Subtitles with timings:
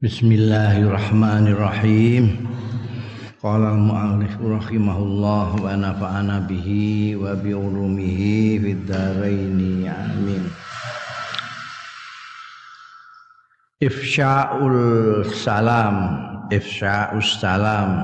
[0.00, 2.48] Bismillahirrahmanirrahim.
[3.36, 9.60] Qala al-mu'allif rahimahullah wa nafa'ana bihi wa bi ulumihi fid dharain.
[9.92, 10.48] Amin.
[13.84, 15.96] Ifsya'ul salam,
[16.48, 18.00] ifsya'us salam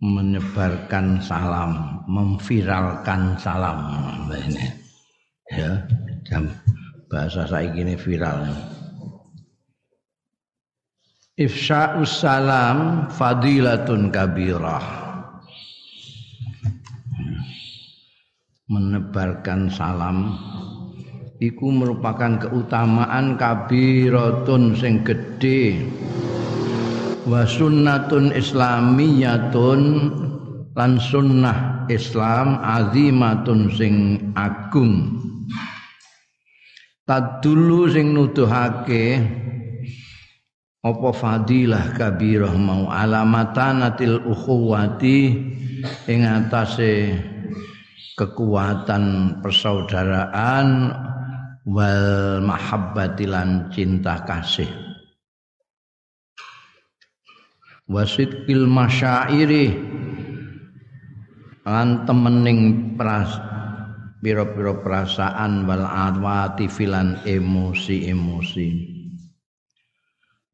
[0.00, 3.76] menyebarkan salam, memviralkan salam.
[4.32, 4.72] Ini
[5.52, 5.84] ya,
[7.12, 8.77] bahasa saya gini viral.
[11.38, 14.82] Ifsya'us salam fadilatun kabirah.
[18.66, 20.34] Menebarkan salam.
[21.38, 25.86] Iku merupakan keutamaan kabiratun sing gedhe.
[27.22, 29.82] Wa sunnatun islamiyatun
[30.74, 33.94] lan sunnah Islam azimatun sing
[34.34, 35.22] agung.
[37.06, 39.22] Tadulu sing nuduhake
[40.78, 45.18] apa fadilah kabirah mau alamatanatil ukhuwati
[46.06, 47.18] ing atase
[48.14, 50.94] kekuatan persaudaraan
[51.66, 54.70] wal mahabbati lan cinta kasih.
[57.88, 59.72] Wasidqil masyairi
[61.64, 63.32] lan temening pras
[64.20, 68.97] pira-pira perasaan wal atwati filan emosi-emosi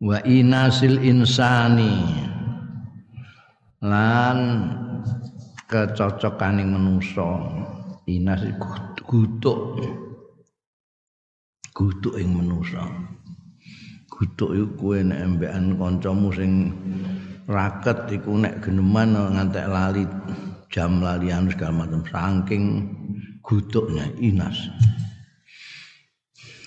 [0.05, 2.21] wa inasil insani.
[3.81, 4.39] Lan
[5.65, 7.41] kecocokaning manusa
[8.05, 8.45] inas
[9.09, 9.81] gutuk.
[11.73, 12.85] Gutuk ing manusa
[14.15, 16.71] gutuk iku kowe nek embekan kancamu sing
[17.51, 20.07] raket iku nek geneman ngantek lali
[20.71, 22.87] jam lalian segala macam saking
[23.43, 24.71] gutuknya inas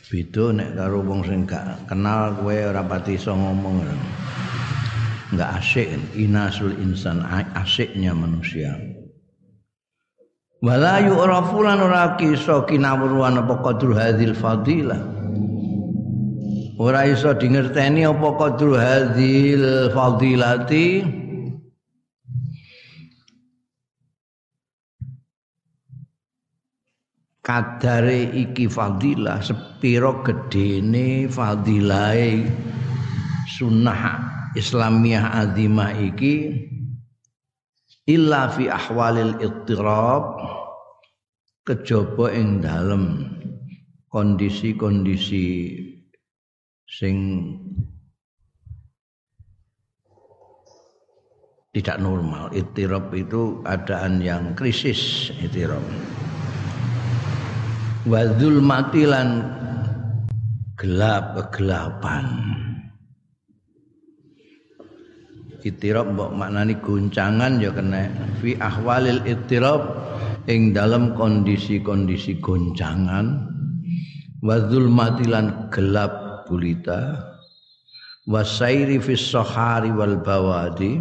[0.07, 3.83] beda nek karo wong sing gak kenal kowe ora pati iso ngomong.
[5.35, 7.19] Enggak asyik inasul insan
[7.55, 8.79] asyiknya manusia.
[10.63, 15.01] Wala yu'rafu lan ora kisa kinawruan apa qadru hadzal fadilah.
[16.79, 21.03] Ora iso dingerteni apa qadru hadzal fadilati
[27.47, 32.43] kadare iki fadilah sepiro gedene fadilahe.
[33.47, 34.19] Sunnah
[34.59, 36.67] islamiyah azimah iki
[38.11, 40.43] illa fi ahwalil ittirab
[41.63, 43.31] kejaba ing dalem.
[44.11, 45.77] Kondisi-kondisi
[46.87, 47.15] sing
[51.71, 52.51] tidak normal.
[52.51, 55.83] Ittirab itu keadaan yang krisis ittirab
[58.07, 59.43] wa zulmatilan
[60.79, 62.25] gelap kegelapan
[65.67, 68.07] ittirab mbok maknani goncangan ya kena.
[68.39, 69.83] Fi ahwalil ittirab
[70.47, 73.51] ing dalam kondisi-kondisi goncangan.
[74.39, 77.19] Wa zulmatilan gelap gulita.
[78.27, 80.99] Wasairi fis sahari wal bawadi.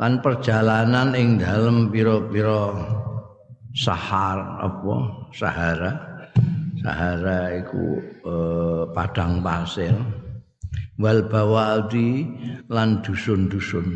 [0.00, 2.72] Lan perjalanan ing dalam pira-pira
[3.74, 4.96] sahar apa?
[5.34, 5.92] Sahara.
[6.80, 7.84] Sahara iku
[8.24, 9.94] eh, padang pasir.
[11.00, 12.28] Wal bawadi
[12.68, 13.88] lan dusun-dusun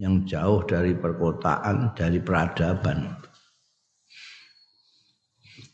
[0.00, 3.20] yang jauh dari perkotaan dari peradaban.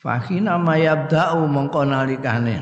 [0.03, 2.59] Fakina mayabda'u mongko nalikane.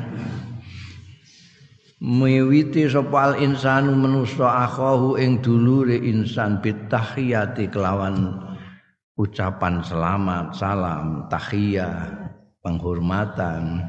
[2.05, 8.44] Miwiti sopal insanu menusa akhahu ing dulure insan bitahiyati kelawan
[9.15, 13.87] ucapan selamat, salam, tahiyah, penghormatan.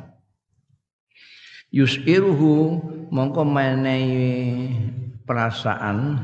[1.74, 2.78] Yusiruhu
[3.10, 4.70] mongko menehi
[5.26, 6.22] perasaan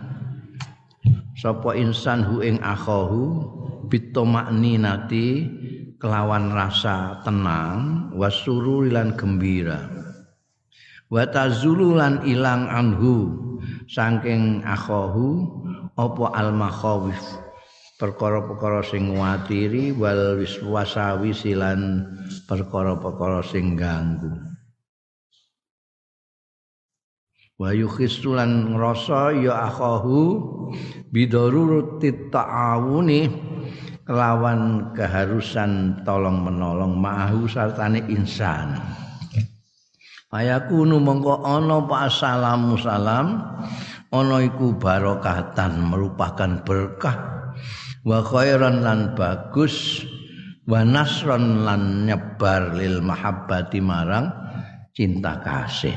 [1.35, 3.43] sapa insan hu ing akhahu
[3.91, 5.51] bitomakninati
[5.99, 9.91] kelawan rasa tenang wasuru lan gembira
[11.13, 13.34] wa tazulu lan ilang anhu
[13.91, 15.45] saking akhahu
[15.98, 17.41] apa al makhawif
[18.00, 22.09] perkara-perkara sing nguatiri wal wiswasawi silan
[22.48, 24.33] perkara-perkara sing ganggu.
[27.60, 30.18] Wa yukhisulan ngrasa ya akhahu
[31.15, 33.30] bidarurutit ta'awuni
[34.03, 38.83] kelawan keharusan tolong menolong ma'ahu sartane insan.
[40.33, 43.36] Ayakunu mongko ana pa assalamu salam
[44.09, 47.41] ana iku barokatan merupakan berkah
[48.03, 50.03] wa khairan lan bagus
[50.66, 54.31] wa nasron lan nyebar lil mahabbati marang
[54.95, 55.97] cinta kasih.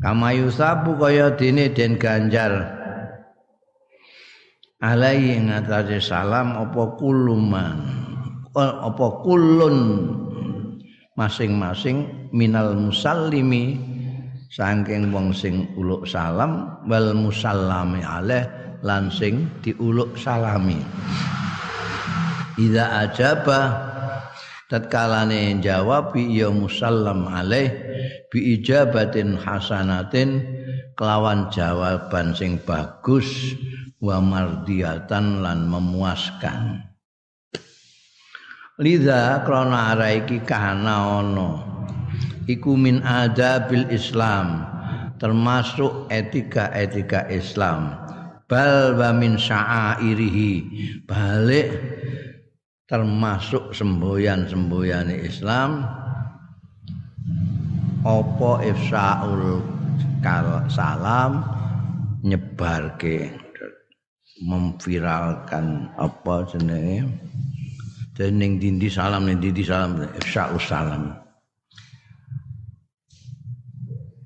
[0.00, 2.76] Kama yusabu kaya dene den ganjar.
[4.84, 8.04] Alai ngatasi salam apa kuluman
[8.54, 9.76] apa kulun
[11.16, 13.80] masing-masing minal musallimi
[14.52, 18.44] saking wong sing uluk salam wal musallami alaih
[18.84, 20.78] lan sing diuluk salami.
[22.60, 23.90] Ida ajaba
[25.64, 27.72] jawab ya musallam alaih
[28.28, 30.44] bi ijabatin hasanatin
[30.94, 33.56] kelawan jawaban sing bagus
[33.98, 36.84] wa mardiyatan lan memuaskan.
[38.74, 41.50] Lidha krana ara iki kana ana
[42.50, 44.66] iku min adabil Islam
[45.22, 48.03] termasuk etika-etika Islam
[48.48, 50.52] bal wa min sya'airihi.
[51.08, 51.68] Balik
[52.88, 55.84] termasuk semboyan-semboyane Islam.
[58.04, 59.64] Apa ifsaul
[60.68, 61.44] salam?
[62.24, 63.32] Nyebarke
[64.44, 67.08] memviralkan apa jenenge?
[68.14, 71.23] Dening dindi salam ning dindi salam ifsaul salam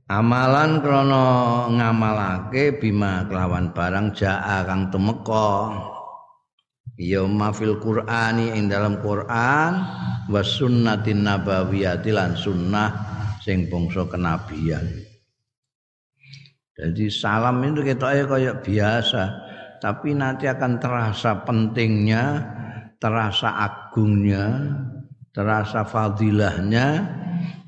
[0.09, 5.77] amalan krana ngamalake bima kelawan barang jaa kang temeka
[6.97, 9.73] ya mafil qur'ani ing dalam Quran
[10.33, 12.91] was sunnatin nabawiyati lan sunnah
[13.45, 14.85] sing bangsa kenabian.
[16.79, 19.25] Jadi salam itu kita kayak biasa
[19.79, 22.43] tapi nanti akan terasa pentingnya
[22.99, 24.75] terasa agungnya
[25.31, 26.87] terasa fadilahnya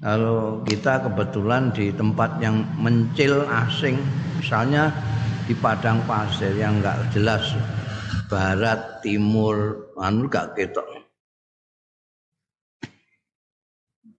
[0.00, 4.00] kalau kita kebetulan di tempat yang mencil asing
[4.40, 4.88] misalnya
[5.44, 7.44] di padang pasir yang enggak jelas
[8.32, 10.88] barat timur anu gak ketok.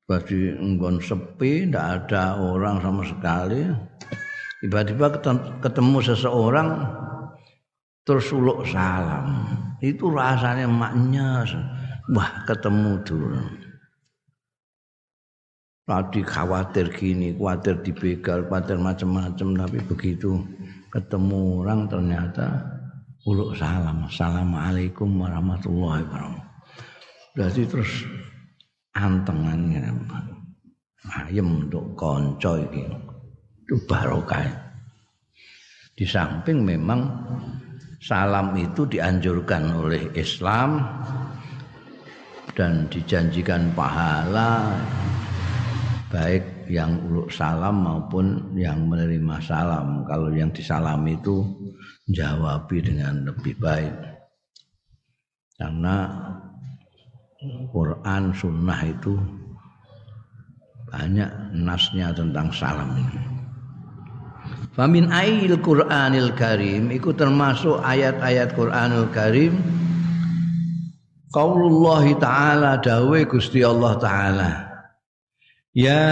[0.06, 3.66] Bagi nggon sepi ndak ada orang sama sekali.
[4.62, 5.18] Tiba-tiba
[5.64, 6.70] ketemu seseorang
[8.06, 9.50] terus uluk salam.
[9.82, 11.48] Itu rasanya maknya
[12.14, 13.61] wah ketemu dulu
[15.92, 20.40] tadi khawatir gini khawatir dibegal khawatir macam-macam tapi begitu
[20.88, 22.48] ketemu orang ternyata
[23.28, 26.48] uluk salam assalamualaikum warahmatullahi wabarakatuh.
[27.36, 27.92] Berarti terus
[28.96, 29.62] antengan
[31.28, 32.88] ayem untuk konco iki
[33.68, 34.48] itu barokah.
[35.92, 37.04] Di samping memang
[38.00, 40.82] salam itu dianjurkan oleh Islam
[42.56, 44.76] dan dijanjikan pahala
[46.12, 50.04] baik yang uluk salam maupun yang menerima salam.
[50.06, 51.48] Kalau yang disalami itu
[52.12, 53.96] jawabi dengan lebih baik.
[55.56, 56.12] Karena
[57.72, 59.16] Quran sunnah itu
[60.92, 63.22] banyak nasnya tentang salam ini.
[64.76, 69.60] Famin ayil Quranil Karim itu termasuk ayat-ayat Quranul Karim.
[71.32, 74.71] Qaulullah Ta'ala dawe Gusti Allah Ta'ala
[75.72, 76.04] Ya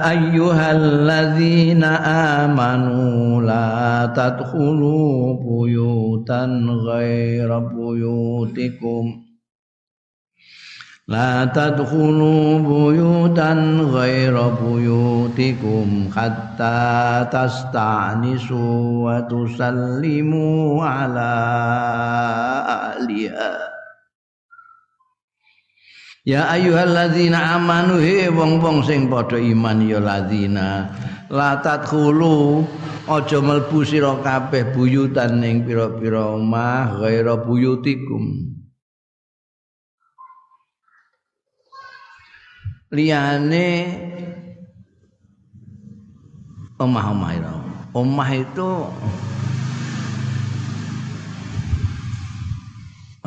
[0.00, 2.00] ayyuhalladzina
[2.48, 9.20] amanu la tadkhulu buyutan ghaira buyutikum
[11.12, 18.64] La tadkhulu buyutan ghaira buyutikum hatta tasta'nisu
[19.04, 21.36] wa tusallimu ala
[22.96, 23.67] ahliha
[26.28, 30.92] Ya ayyuhalladzina amanu he wong-wong sing padha iman ya ladzina.
[31.32, 32.68] La tadkhulu
[33.08, 38.44] aja mlebu sira kabeh buyutan ning pira-pira omah ghaira buyutikum.
[42.92, 43.68] Liyane
[46.76, 47.56] omah-omah itu
[47.96, 48.70] omah itu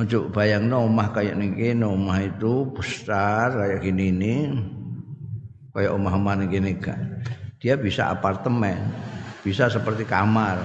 [0.02, 4.36] Ojo bayang omah kayak niki, omah itu besar kayak gini ini,
[5.78, 7.22] kayak omah-omah gini kan.
[7.62, 8.82] Dia bisa apartemen,
[9.46, 10.58] bisa seperti kamar.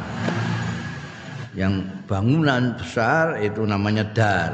[1.53, 4.53] Yang bangunan besar itu namanya dar.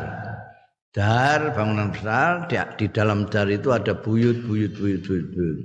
[0.90, 5.58] Dar bangunan besar di, di dalam dar itu ada buyut, buyut, buyut, buyut, buyut.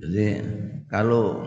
[0.00, 0.26] Jadi
[0.88, 1.44] kalau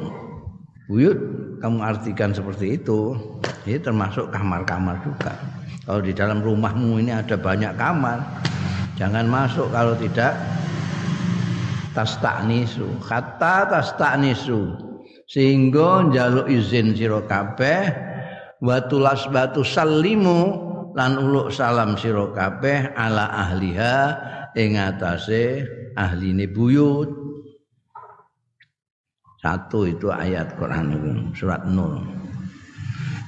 [0.91, 1.19] buyut
[1.63, 3.15] kamu artikan seperti itu,
[3.63, 5.39] ini termasuk kamar-kamar juga.
[5.87, 8.19] Kalau di dalam rumahmu ini ada banyak kamar,
[8.99, 10.35] jangan masuk kalau tidak
[11.95, 12.91] tas taknisu.
[12.99, 14.91] Kata tas taknisu
[15.31, 17.87] sehingga njaluk izin sira kabeh
[18.59, 20.59] watulas batu salimu
[20.91, 23.95] lan uluk salam sira kabeh ala ahliha
[24.59, 25.63] ing atase
[25.95, 27.20] ahline buyut
[29.41, 31.97] Satu itu ayat Quran itu, surat Nur.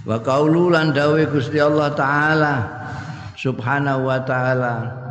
[0.06, 2.56] Wa qaulu lan dawe Gusti Allah taala
[3.34, 5.04] subhanahu wa taala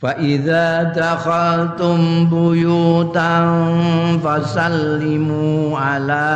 [0.00, 6.32] Fa idza dakhaltum buyutan fasallimu ala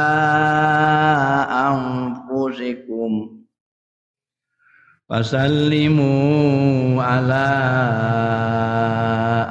[1.73, 2.84] anfusikum
[5.05, 7.53] Fasallimu ala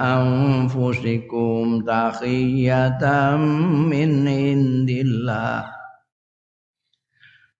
[0.01, 3.38] anfusikum tahiyatan
[3.86, 5.69] min indillah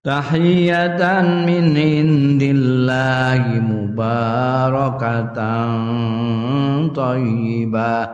[0.02, 5.70] Tahiyatan min indillahi mubarakatan
[6.90, 8.10] thayyibah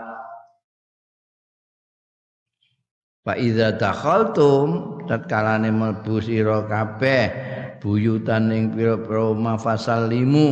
[3.25, 7.25] Fa iza dakhaltum tatkala mlebu sira kabeh
[7.81, 10.49] buyutan ing pira-pira mafasallimu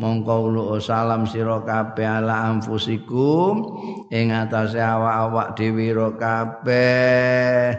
[0.00, 3.76] mongko lu salam sira kabeh ala anfusikum
[4.08, 7.76] ing atase awak-awak dhewe kabeh.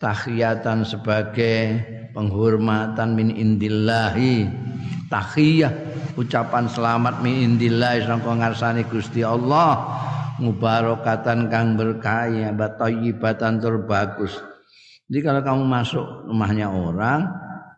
[0.00, 1.76] Tahiyatan sebagai
[2.16, 4.48] penghormatan min indillahi.
[5.12, 5.72] Tahiyah
[6.16, 9.76] ucapan selamat min indillahi sangka ngarsane Gusti Allah.
[10.40, 12.48] Mubarakatan kang berkah ya
[13.60, 14.40] tur bagus
[15.10, 17.26] jadi kalau kamu masuk rumahnya orang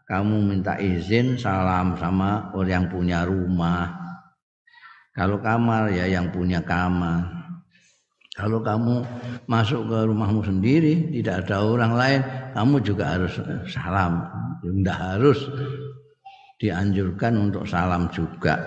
[0.04, 3.88] kamu minta izin salam sama orang yang punya rumah.
[5.16, 7.32] Kalau kamar ya yang punya kamar.
[8.36, 9.00] Kalau kamu
[9.48, 12.20] masuk ke rumahmu sendiri, tidak ada orang lain,
[12.52, 14.24] kamu juga harus salam.
[14.60, 15.40] Tidak harus
[16.60, 18.60] dianjurkan untuk salam juga.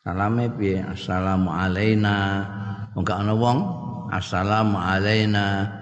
[0.00, 0.80] Salame piye?
[0.80, 2.44] Assalamu alaina.
[2.96, 3.58] Enggak ana wong,
[4.12, 5.79] assalamu alaina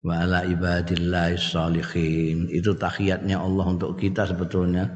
[0.00, 4.88] wa ala ibadillahi sholihin itu tahiyatnya Allah untuk kita sebetulnya.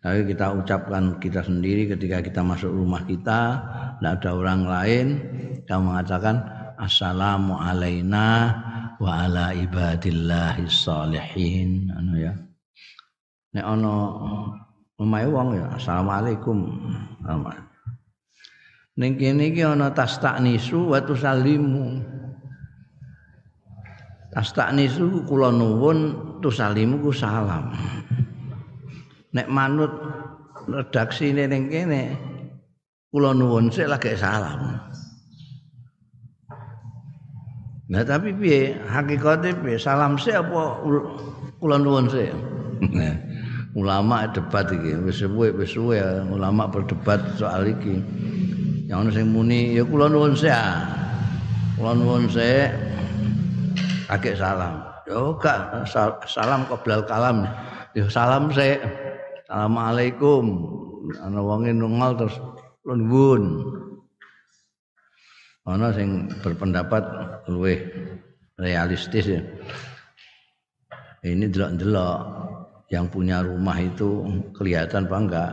[0.00, 3.60] Tapi kita ucapkan kita sendiri ketika kita masuk rumah kita
[4.00, 5.06] tidak ada orang lain.
[5.60, 6.40] Kita mengatakan
[6.80, 8.56] assalamu alaina
[8.96, 12.32] wa ala ibadillahi sholihin anu ya.
[13.52, 13.94] Nek ana
[14.96, 16.58] omahe wong ya assalamualaikum.
[18.96, 22.19] Ning kene iki ana tastaknisu wa tusallimu
[24.30, 27.74] Astagnisu kula nuwun tusalimu ku salam.
[29.34, 29.90] Nek manut
[30.70, 32.14] redaksine ning kene
[33.10, 34.78] kula nuwun sik lagi salam.
[37.90, 40.78] Nah tapi piye hakikate piye salam sik apa
[41.58, 42.30] kula nuwun sik?
[43.78, 45.98] ulama debat iki wis suwe wis suwe
[46.30, 47.98] ulama berdebat soal iki.
[48.86, 50.54] Yang ono sing muni ya kula nuwun sik.
[51.74, 52.90] Kula nuwun sik
[54.10, 54.82] kakek salam.
[55.06, 55.86] Yo gak
[56.26, 57.46] salam qoblal kalam.
[57.94, 58.82] Yo salam sik.
[59.46, 60.44] Assalamualaikum.
[61.22, 62.36] Ana wonge nunggal terus
[62.86, 63.62] nuwun
[65.70, 67.02] ana sing berpendapat
[67.46, 67.78] luweh
[68.58, 69.42] realistis ya.
[71.22, 72.18] Ini delok-delok
[72.90, 74.26] yang punya rumah itu
[74.56, 75.52] kelihatan apa enggak?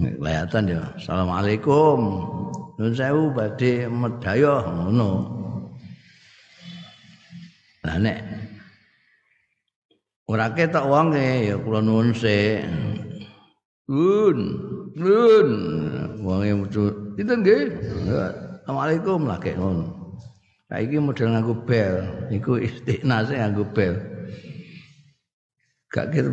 [0.00, 0.82] Kelihatan ya.
[0.98, 1.98] Assalamualaikum.
[2.80, 5.39] Nun sewu badhe medaya ngono
[7.80, 8.18] Lah nek
[10.30, 12.62] ora ketok wonge ya kula nuwun sik.
[13.90, 14.38] Nun,
[14.94, 15.48] nun.
[16.22, 16.94] Wonge metu.
[17.18, 17.74] Dinten nggih.
[18.62, 20.14] Assalamualaikum lah kek ngono.
[20.70, 21.98] Saiki model nganggo bel,
[22.30, 23.98] iku istiqnase nganggo bel.
[25.90, 26.30] Gak kira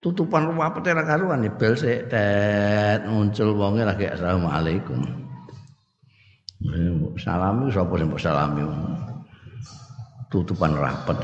[0.00, 5.04] tutupan rumah pete ra karuan ya bel sik tet muncul wonge lagi assalamualaikum.
[7.20, 8.64] Salam sapa sing mbok salami?
[10.32, 11.20] Tutupan rapat.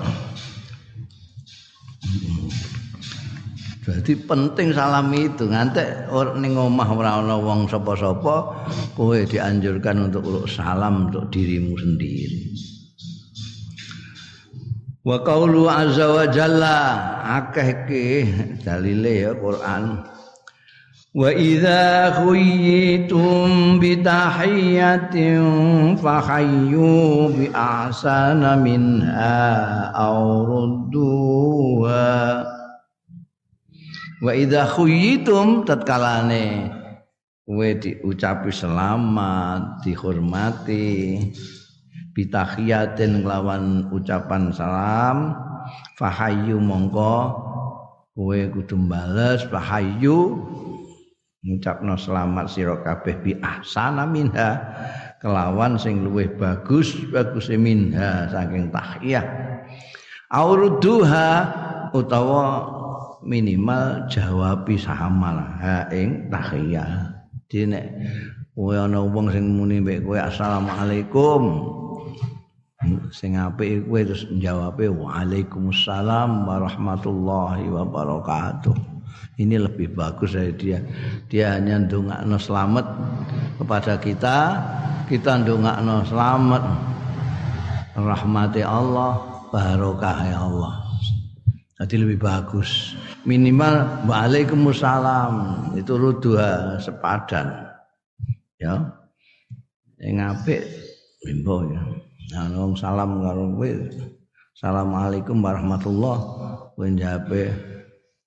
[3.89, 11.09] Jadi penting salam itu ngantek ning omah ora ana wong sapa-sapa kowe dianjurkan untuk salam
[11.09, 12.53] untuk dirimu sendiri.
[15.09, 16.77] Wa qaulu azza wa jalla
[17.41, 18.05] akeh iki
[18.61, 20.05] dalile ya Quran.
[24.07, 25.43] Tahiyatin
[25.99, 26.95] fahayyu
[27.35, 32.15] bi ahsana minha aw rudduha
[34.23, 36.71] Wa idza khuyyitum tatkalane
[37.43, 41.19] kowe diucapi selamat dihormati
[42.15, 45.35] bitahiyatin lawan ucapan salam
[45.99, 47.35] fahayyu mongko
[48.15, 50.47] kowe kudu bales fahayyu
[51.47, 54.59] ngucapno selamat sira kabeh bi ahsana minha.
[55.19, 59.27] Kelawan sing luwih bagus bagus minha saking tahiyah.
[60.31, 61.31] Auruduha
[61.91, 62.69] utawa
[63.27, 67.19] minimal jawabi sahamal ha ing tahiyah.
[67.51, 67.91] Dene
[68.55, 71.43] kowe ana wong sing muni mbek kowe assalamualaikum.
[73.11, 78.88] Sing apik kowe terus jawabe waalaikumsalam warahmatullahi wabarakatuh
[79.39, 80.83] ini lebih bagus dari dia.
[81.31, 82.87] Dia hanya ndongakno selamat
[83.63, 84.37] kepada kita.
[85.07, 86.63] Kita ndongakno selamat.
[87.99, 89.23] Rahmati Allah
[89.55, 90.75] barokah ya Allah.
[91.79, 92.99] Jadi lebih bagus.
[93.23, 95.35] Minimal waalaikumsalam.
[95.79, 97.71] Itu rudua sepadan.
[98.59, 98.91] Ya.
[100.03, 100.63] Yang apik
[101.23, 101.83] mimbo ya.
[102.35, 103.71] Nah salam karo kowe
[104.59, 106.19] Assalamualaikum warahmatullah
[106.75, 107.78] kowe jape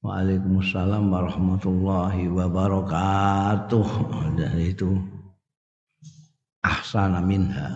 [0.02, 3.88] Waalaikumsalam warahmatullahi wabarakatuh.
[4.42, 4.98] Dari itu
[6.66, 7.70] ahsana minha.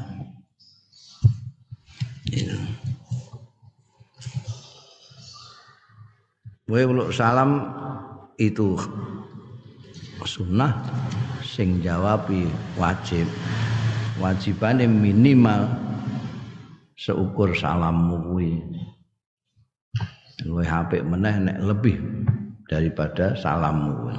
[6.65, 6.81] Kowe
[7.13, 7.61] salam
[8.41, 8.73] itu
[10.25, 10.81] sunnah
[11.45, 13.29] sing jawabi wajib.
[14.17, 15.69] Wajibane minimal
[16.97, 18.65] seukur salammu kuwi
[20.43, 21.95] luwih apik meneh nek lebih
[22.67, 24.11] daripada salammu.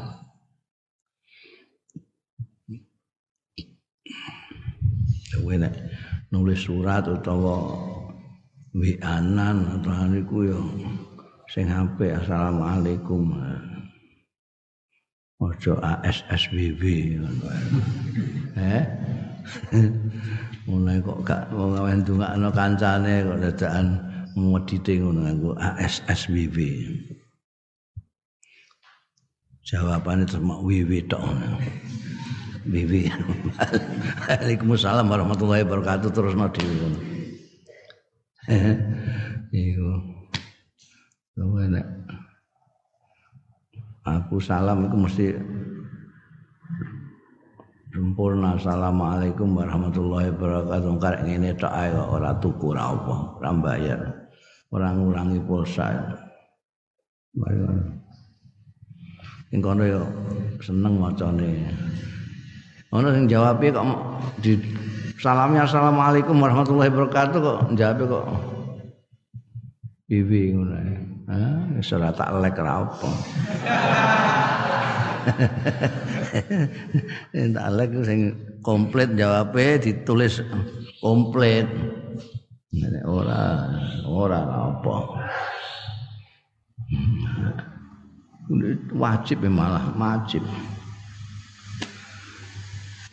[5.36, 5.74] Kowe nek
[6.32, 7.60] nulis surat utawa
[8.72, 10.58] wi'anan atau niku ya
[11.52, 13.36] sing apik assalamualaikum.
[15.36, 16.80] Ojo ASSBB
[18.56, 18.82] eh?
[20.66, 26.56] Mulai kok gak wong awen ndongakno kancane kok dadakan ngedite ngono nganggo ASSBB
[29.64, 31.24] jawabannya terus wiwi tok
[32.68, 33.08] wiwi
[34.28, 37.16] Waalaikumsalam warahmatullahi wabarakatuh terus no dhewe
[39.50, 39.90] iku.
[44.06, 45.26] Aku salam itu mesti
[47.90, 48.54] sempurna.
[48.54, 50.90] Assalamualaikum warahmatullahi wabarakatuh.
[51.02, 54.00] Karek ngene tok ae ora tuku ora apa, ora bayar.
[54.74, 55.94] Ora ngurangi pulsa.
[57.36, 57.70] Bayar.
[59.54, 60.02] Ing kono yo
[60.58, 61.70] seneng macane.
[62.90, 63.86] Ono sing jawabe kok
[64.42, 64.58] di
[65.20, 68.26] salamnya assalamualaikum warahmatullahi wabarakatuh kok jawab kok
[70.06, 70.78] Bibi ngono
[71.26, 73.10] Ah, wis ora tak lek ra apa.
[77.58, 78.30] tak lek sing
[78.62, 80.38] komplit jawabe ditulis
[81.02, 81.66] komplit.
[83.06, 83.72] Ora
[84.04, 84.96] ora apa.
[88.92, 90.44] Wajib ya malah wajib.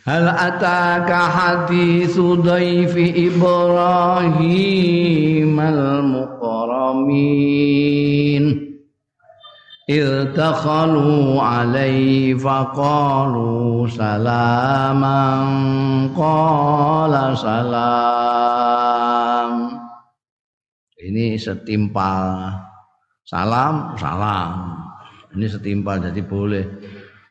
[0.04, 4.44] Hal ataka hadithu dhaifi Ibrahim
[5.56, 6.84] al-muqramin
[9.88, 15.48] Iltakhalu alaihi faqalu salaman
[16.12, 18.93] qala salam
[21.14, 22.50] Ini setimpal
[23.22, 24.50] salam salam.
[25.30, 26.66] Ini setimpal jadi boleh.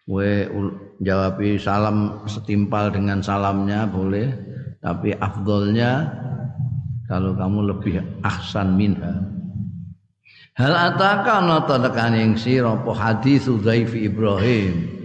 [0.08, 0.48] We
[1.04, 4.32] jawabi salam setimpal dengan salamnya boleh
[4.80, 6.16] tapi afdolnya
[7.12, 9.20] kalau kamu lebih ahsan minha.
[10.56, 14.96] Hal ataka nata tekaning sira apa hadis Dzaifi Ibrahim?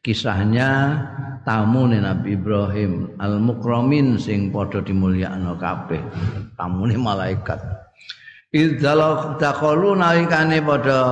[0.00, 1.04] Kisahnya
[1.44, 6.00] tamu Nabi Ibrahim al mukramin sing padha dimulyakno kabeh
[6.56, 7.60] tamune malaikat
[8.54, 11.02] idzal dakhalu nalikane padha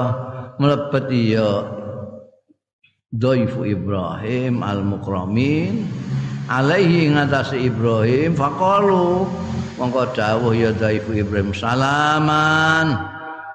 [0.59, 1.51] mlebet ya
[3.15, 5.87] Dhaifu Ibrahim al-mukramin
[6.51, 9.27] alaihi ngatasi Ibrahim faqalu
[9.79, 13.15] mongko dawuh ya Dhaifu Ibrahim salaman.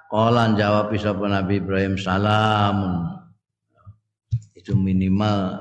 [0.09, 3.13] Qalan jawab sapa Nabi Ibrahim salamun.
[4.57, 5.53] Itu minimal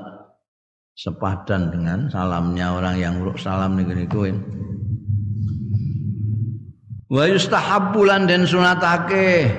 [0.97, 4.21] sepadan dengan salamnya orang yang salam niku niku
[7.09, 9.49] wa yustahabbu lan den sunatake.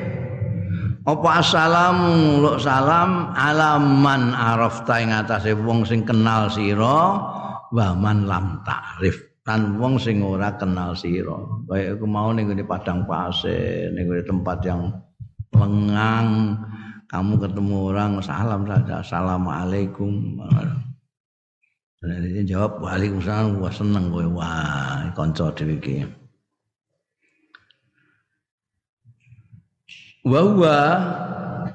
[1.00, 7.18] Apa assalamu lu salam alaman arafta ing atase wong sing kenal sira
[7.72, 9.18] wa man lam ta'rif.
[9.42, 11.40] Tan wong sing ora kenal sira.
[11.66, 14.92] Kaya iku mau ning padang pasir ning tempat yang
[15.56, 16.54] lengang
[17.10, 20.38] kamu ketemu orang salam saja assalamualaikum.
[22.00, 23.58] Dan dia jawab waalaikumsalam.
[23.58, 24.24] Wah seneng kowe.
[24.36, 26.19] Wah kanca dhewe
[30.24, 30.40] wa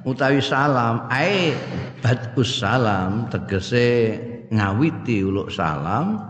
[0.06, 1.10] utawi salam.
[1.10, 1.54] Ai
[2.02, 4.18] badus salam tegese
[4.54, 6.22] ngawiti uluk salam.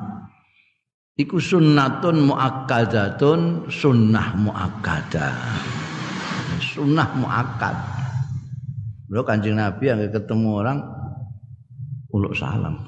[1.15, 5.35] Iku sunnatun muakkadatun sunnah muakkadah
[6.59, 7.75] sunnah muakkad.
[9.07, 10.79] Bro kanjeng Nabi yang ketemu orang
[12.11, 12.83] uluk salam.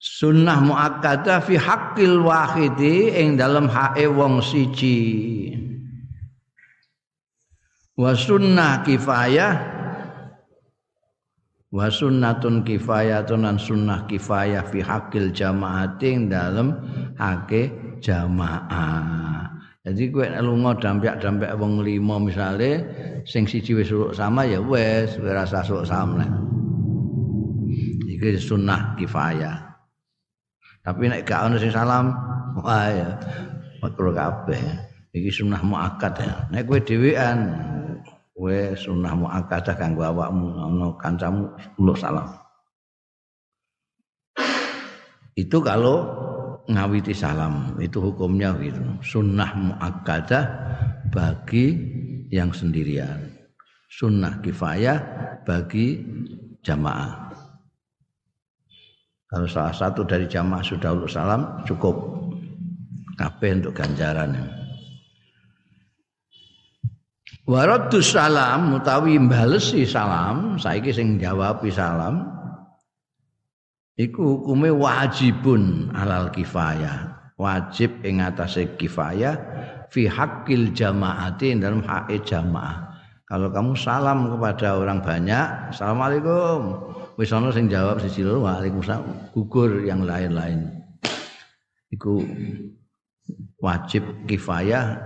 [0.00, 4.98] Sunnah muakkadah fi haqqil wahidi ing dalam hae wong siji
[8.00, 9.52] wa sunnah kifayah
[11.68, 16.80] wa sunnatun kifayatun lan sunnah kifayah fi haqqil jamaati ing dalam
[17.20, 17.68] hake
[18.00, 19.52] jamaah
[19.84, 22.88] jadi kowe lunga dampyak-dampyak wong lima misale
[23.28, 26.24] sing siji wis sama ya wis ora rasa sama
[28.08, 29.70] iki sunnah kifayah
[30.80, 32.08] Tapi nek gak ono sing salam,
[32.56, 33.08] wah ya
[33.84, 34.60] makruh kabeh.
[35.12, 36.34] Iki sunah muakkad ya.
[36.48, 37.52] Nek kowe dhewean,
[38.40, 41.44] kowe sunah muakkadah kanggo awakmu ono kancamu
[41.76, 42.24] uluk salam.
[45.36, 46.08] Itu kalau
[46.64, 48.80] ngawiti salam, itu hukumnya gitu.
[49.04, 50.44] Sunnah muakkadah
[51.12, 51.76] bagi
[52.32, 53.28] yang sendirian.
[53.92, 54.98] Sunnah kifayah
[55.44, 56.00] bagi
[56.64, 57.28] jamaah.
[59.28, 61.94] Kalau salah satu dari jamaah sudah uluk salam cukup
[63.20, 64.59] kabeh untuk ganjaran.
[67.50, 72.30] Waradus salam utawi mbalesi salam, saiki sing jawab salam
[73.98, 77.10] iku hukume wajibun alal kifayah.
[77.34, 79.34] Wajib ing atase kifayah
[79.90, 82.86] fi haqqil jamaati dalam hak jamaah.
[83.26, 86.78] Kalau kamu salam kepada orang banyak, Assalamualaikum.
[87.18, 90.70] Wis ana sing jawab siji loro Waalaikumsalam, gugur yang lain-lain.
[91.90, 92.22] Iku
[93.58, 95.02] wajib kifayah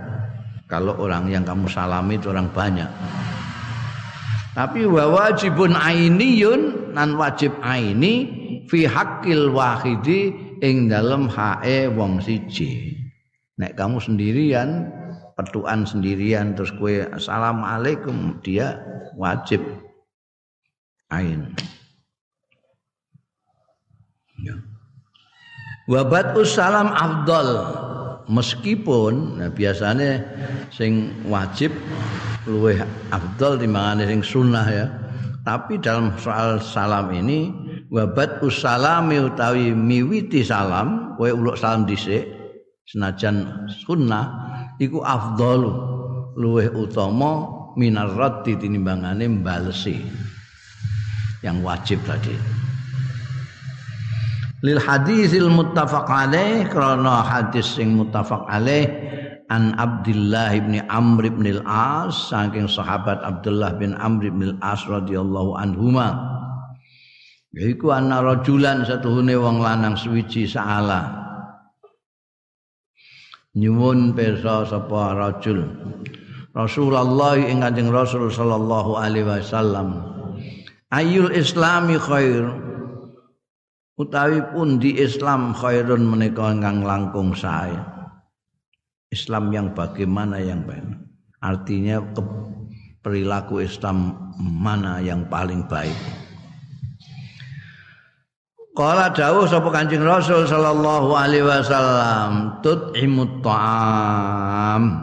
[0.65, 2.89] kalau orang yang kamu salami itu orang banyak.
[4.55, 8.31] Tapi wa wajibun ainiyun nan wajib aini
[8.71, 10.31] fi haqqil wahidi
[10.63, 12.95] ing dalem hae wong siji.
[13.59, 14.89] Nek kamu sendirian
[15.35, 18.79] petuan sendirian terus kue assalamualaikum dia
[19.19, 19.59] wajib
[21.11, 21.51] ain
[24.39, 24.55] ya.
[25.91, 27.51] wabat salam afdol
[28.29, 30.21] meskipun nah biasanya
[30.73, 31.73] sing wajib
[32.45, 32.81] luweh
[33.13, 34.87] afdol timbangane sing sunnah ya.
[35.45, 37.53] Tapi dalam soal salam ini
[37.93, 42.25] wabat salam utawi miwiti salam kue uluk salam dhisik
[42.89, 44.25] senajan sunnah
[44.81, 45.69] iku afdalu
[46.33, 47.45] luweh utama
[47.77, 48.09] minar
[48.41, 50.01] tinimbangane mbalesi
[51.45, 52.33] yang wajib tadi
[54.65, 58.89] lil hadisil muttafaq alaih karena hadis sing muttafaq alaih
[59.53, 66.17] an Abdullah bin Amr bin al-As saking sahabat Abdullah bin Amr bin al-As radhiyallahu anhuma.
[67.53, 71.23] Yaiku ana rajulan satuhune wong lanang suwiji saala.
[73.55, 75.63] Nyuwun pirsa sapa rajul?
[76.51, 80.03] Rasulullah ing Kanjeng Rasul sallallahu alaihi wasallam.
[80.91, 82.64] Ayul islami khair
[83.95, 87.75] utawi pun di Islam khairun menika ingkang langkung sae.
[89.11, 90.83] Islam yang bagaimana yang baik?
[91.39, 92.21] Artinya ke,
[92.99, 95.95] perilaku Islam mana yang paling baik?
[98.75, 104.99] Kala dawuh sapa Kanjeng Rasul sallallahu alaihi wasallam, tut'imut ta'am.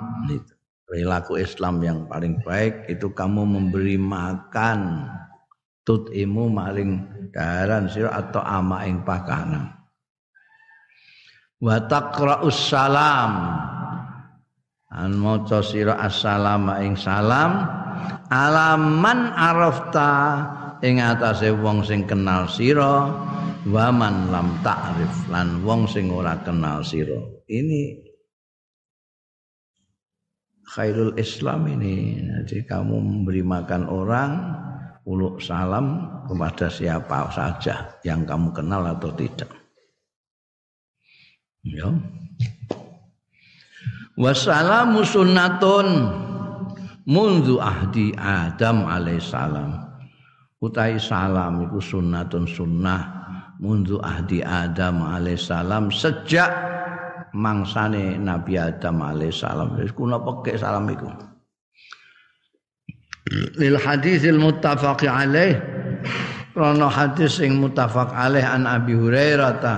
[0.84, 5.08] Perilaku Islam yang paling baik itu kamu memberi makan
[5.82, 6.90] tut'imu maling
[7.30, 9.70] daran sira atau ama ing pakanan.
[11.62, 13.32] Wa taqra'us salam.
[14.92, 17.82] An maca sira assalamu ing salam
[18.32, 20.10] alaman arafta
[20.80, 23.12] ing atase wong sing kenal sira
[23.68, 28.02] waman lam ta'rif lan wong sing ora kenal sira ini
[30.72, 32.18] khairul Islam ini
[32.48, 34.30] jadi kamu memberi makan orang
[35.06, 39.50] uluk salam kepada siapa saja yang kamu kenal atau tidak.
[41.62, 41.90] Ya.
[44.18, 45.86] Wassalamu sunnatun
[47.08, 49.78] mundu ahdi Adam alaihissalam
[50.62, 53.02] utai salam iku sunnatun sunnah
[53.58, 56.50] mundu ahdi Adam alaihissalam sejak
[57.32, 61.08] mangsane Nabi Adam alaihissalam kuna pekek salam iku
[63.30, 65.58] lil hadisil muttafaq alaih.
[66.52, 69.76] Rono hadis sing muttafaq alaih an Abi Hurairah ta.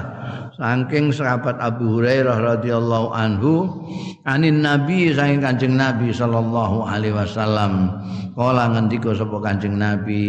[0.55, 3.83] Saking sahabat Abu Hurairah radhiyallahu anhu
[4.23, 7.91] anin Nabi saking Kanjeng Nabi sallallahu alaihi wasallam.
[8.35, 10.27] Kala ngendika sapa Kanjeng Nabi?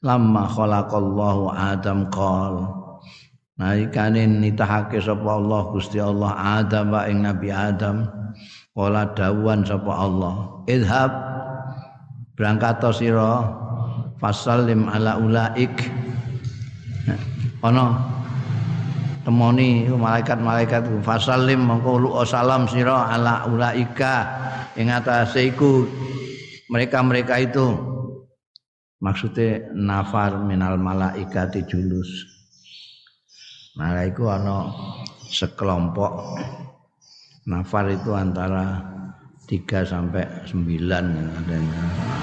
[0.00, 2.64] Lamma khalaqallahu Adam qol.
[3.60, 6.32] Nalikane nitahake sapa Allah Gusti Allah
[6.64, 8.08] Adam wa ing Nabi Adam.
[8.72, 11.29] Kala dawuhan sapa Allah idhab
[12.40, 12.80] berangkat
[14.16, 15.76] fasallim ala ulaik.
[17.60, 18.00] Ana
[19.28, 24.40] temoni malaikat-malaikat fasallim mongko lu salam sira ala ulaika.
[24.80, 25.84] Ing atase iku
[26.72, 27.76] mereka-mereka itu
[29.04, 32.08] maksudnya nafar minal malaikati julus.
[33.76, 34.72] Malaiku ana
[35.28, 36.40] sekelompok
[37.44, 38.80] nafar itu antara
[39.50, 40.54] 3 sampai 9
[40.86, 41.66] ada yang,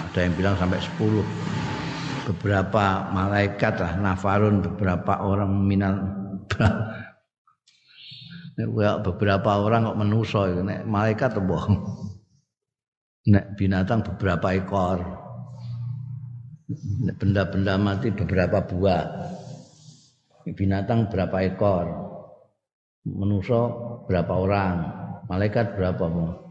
[0.08, 6.08] ada yang bilang sampai 10 beberapa malaikat lah nafarun beberapa orang minal
[9.04, 11.60] beberapa orang kok menuso nek malaikat apa
[13.28, 15.00] nek binatang beberapa ekor.
[17.20, 19.04] Benda-benda mati beberapa buah.
[20.48, 21.86] Binatang berapa ekor.
[23.08, 23.62] Menuso
[24.08, 24.76] berapa orang.
[25.28, 26.47] Malaikat berapa mau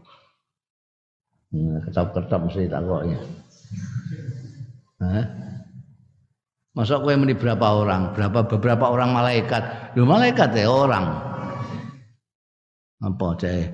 [1.53, 3.19] nah, ketap-ketap mesti takoknya
[4.97, 5.25] Hah?
[6.73, 8.17] Masa kowe meni berapa orang?
[8.17, 9.93] Berapa beberapa orang malaikat?
[9.97, 11.05] Lho malaikat ya orang.
[13.01, 13.65] Apa cah?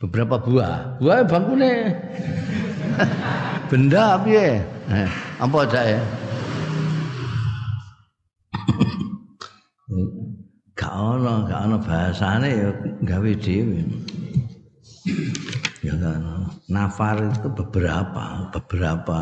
[0.00, 1.00] Beberapa buah.
[1.00, 1.96] Buah bangkune.
[3.72, 4.60] Benda piye?
[4.88, 5.84] Eh, apa cah?
[10.80, 12.68] gak ono, gak ono bahasane ya
[13.04, 13.80] gawe dhewe.
[15.80, 15.96] Ya.
[16.68, 19.16] Nafar itu beberapa, beberapa,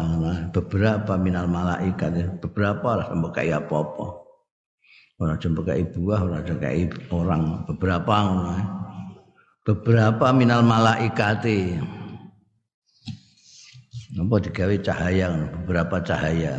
[0.50, 2.26] beberapa minal malaikat, ya.
[2.42, 4.26] beberapa lah sampai kayak apa-apa.
[5.18, 8.64] Orang jumpa kayak buah, orang jumpa kayak orang, beberapa, nah.
[9.62, 11.46] beberapa minal malaikat.
[14.18, 15.26] Apa digawe cahaya,
[15.62, 16.58] beberapa cahaya.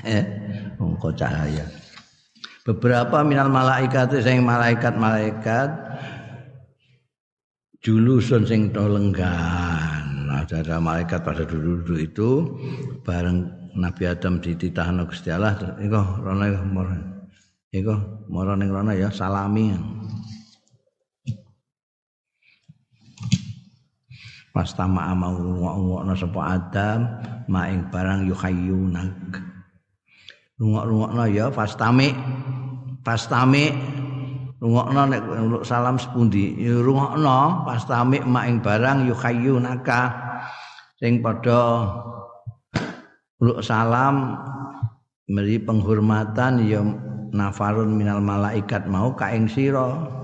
[0.00, 0.24] Eh,
[1.12, 1.64] cahaya.
[2.64, 5.85] Beberapa minal malaikat, saya malaikat-malaikat
[7.86, 10.26] julusun sing to lenggan.
[10.26, 12.30] Ada, malaikat pada dulu-dulu itu
[13.06, 13.46] bareng
[13.78, 16.94] Nabi Adam dititahno Gusti Allah iku rono moro.
[17.70, 17.94] Iku
[18.26, 19.70] moro ning rono ya salami.
[24.50, 26.98] Pas tama mau ngok-ngokno sapa Adam
[27.46, 29.10] maing barang yuhayyunak.
[30.58, 32.10] Rungok-rungokno ya pastami
[33.02, 33.70] pastami
[34.60, 35.22] rungokno nek
[35.64, 36.56] salam sepundi?
[36.56, 37.66] Ya rungokno.
[37.68, 40.00] Pas tamik mak ing barang yuhayyunaka
[40.96, 41.92] sing padha
[43.40, 44.40] uluk salam
[45.28, 46.80] meri penghormatan ya
[47.36, 48.88] nafarun minal malaikat.
[48.88, 50.16] Mau ka sira?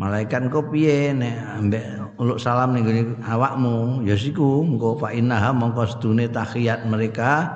[0.00, 1.84] Malaikat kok piye nek ambek
[2.16, 2.88] uluk salam ning
[3.22, 4.00] awakmu?
[4.08, 7.52] Ya siku engko fa innaha mongko sedune tahiyat mereka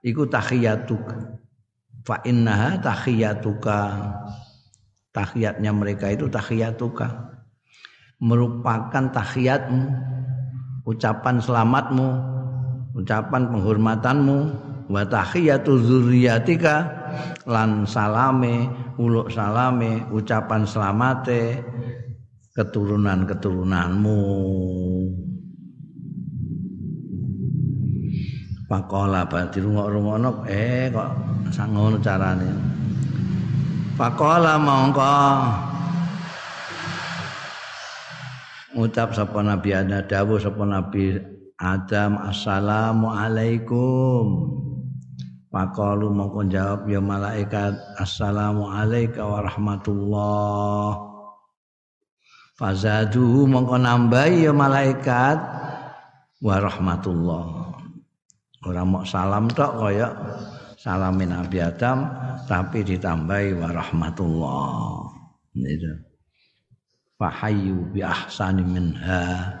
[0.00, 1.04] iku tahiyatuk
[2.06, 3.78] fa innaha tahiyatuka
[5.14, 7.08] tahiyatnya mereka itu tahiyatuka
[8.20, 9.88] merupakan tahiyatmu
[10.84, 12.30] ucapan selamatmu
[12.94, 14.38] ucapan penghormatanmu.
[14.90, 16.82] Wa tahiyatu zurriyatika
[17.46, 18.66] lan salame
[18.98, 21.62] uluk salame ucapan selamate
[22.58, 24.18] keturunan-keturunanmu
[28.70, 31.10] Pakola berarti rungok-rungokno eh kok
[31.50, 32.46] sang ngono carane.
[33.98, 35.14] Pakola mongko
[38.78, 41.18] ngucap sapa Nabi Adam dawuh sapa Nabi
[41.58, 44.54] Adam assalamu alaikum.
[45.50, 50.90] Pakalu mongko jawab ya malaikat assalamu alayka wa rahmatullah.
[52.54, 55.42] Fazadu mongko nambahi ya malaikat
[56.38, 57.59] wa rahmatullah.
[58.60, 60.12] Ora mau salam tok kaya
[60.76, 62.04] salamin Nabi Adam
[62.44, 65.08] tapi ditambahi wa rahmatullah.
[65.56, 65.92] Itu.
[67.16, 69.56] Fahayu bi ahsani minha.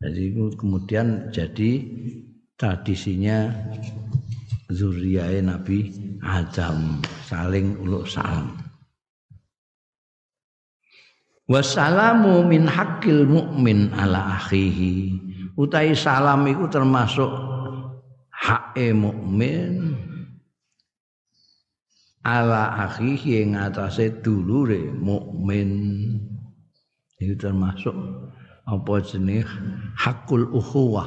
[0.00, 1.84] Jadi itu kemudian jadi
[2.56, 3.52] tradisinya
[4.72, 5.92] zuriyah Nabi
[6.24, 8.56] Adam saling uluk salam.
[11.52, 15.20] Wassalamu min hakil mukmin ala akhihi.
[15.52, 17.28] Utai salam itu termasuk
[18.42, 19.94] hake mukmin
[22.26, 25.70] ala akhihi ing atase dulure mukmin.
[27.22, 27.94] Itu termasuk
[28.66, 29.46] apa jenis
[29.94, 31.06] hakul ukhuwah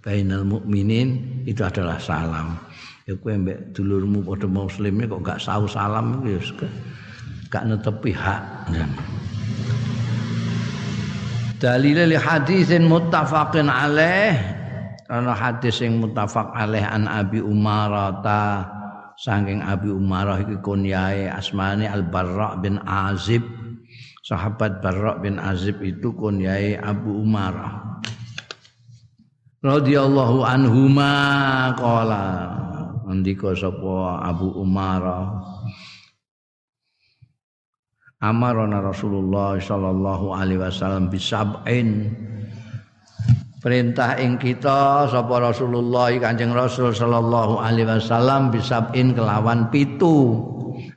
[0.00, 1.44] bainal mukminin.
[1.44, 2.56] Itu adalah salam.
[3.04, 6.40] Ya kowe mbek dulurmu padha muslim kok gak sau salam ya
[7.52, 8.42] gak netepi hak.
[8.72, 8.88] Ya.
[11.56, 14.55] dalil hadisin muttafaqin alaih
[15.06, 18.66] ana hadis sing muttafaq alaih an Abi Umarah ta
[19.18, 23.42] saking Abi Umarah iki kunyae asmane Al Barra bin Azib.
[24.26, 28.02] Sahabat Barra bin Azib itu kunyae Abu Umarah.
[29.62, 31.14] Radhiyallahu anhuma
[31.78, 32.24] qala.
[33.06, 35.30] Ndika sapa Abu Umarah?
[38.18, 42.10] Amarona Rasulullah sallallahu alaihi wasallam bisab'in
[43.66, 50.38] perintah ing kita sapa Rasulullah Kanjeng Rasul sallallahu alaihi wasallam bisab'in kelawan pitu.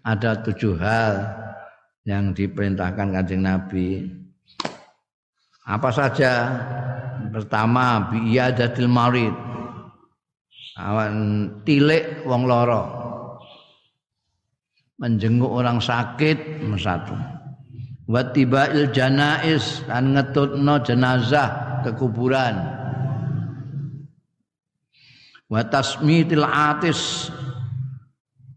[0.06, 1.34] Ada tujuh hal
[2.06, 4.06] yang diperintahkan Kanjeng Nabi.
[5.66, 6.62] Apa saja?
[7.34, 9.34] Pertama biiyadatil marid.
[10.78, 11.14] Awan
[11.66, 12.86] tilik wong loro
[15.02, 17.18] menjenguk orang sakit satu.
[18.06, 22.56] Wa tibail janais dan ngetutno jenazah ke kuburan
[25.50, 27.34] wa tasmitil atis.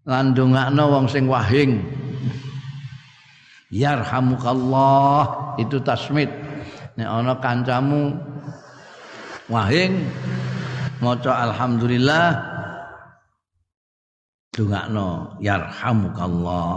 [0.02, 1.78] Lan wong sing wahing.
[3.70, 5.54] Yarhamukallah.
[5.62, 6.28] Itu tasmit.
[6.98, 8.12] Nek ana kancamu
[9.48, 10.04] wahing
[11.00, 12.36] maca alhamdulillah
[14.52, 16.74] dongakno yarhamukallah.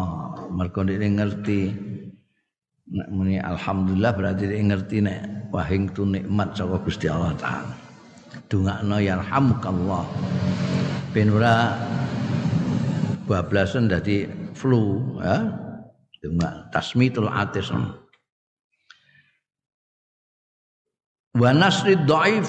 [0.56, 1.74] Mergo dia ngerti
[2.86, 7.74] nek muni alhamdulillah berarti dia ngerti nek wahing tu nikmat saka Gusti Allah taala.
[8.46, 10.06] Dongakno yarhamukallah
[11.10, 11.74] ben ora
[13.26, 15.50] bablasan dadi flu ya
[16.22, 17.74] dongak tasmitul atis
[21.36, 22.48] wa nasrid dhaif.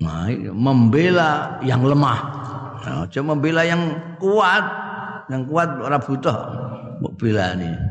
[0.00, 2.20] Nah, membela yang lemah.
[2.80, 4.64] Nah, aja membela yang kuat.
[5.28, 6.36] Yang kuat ora butuh
[7.04, 7.89] mbok belani.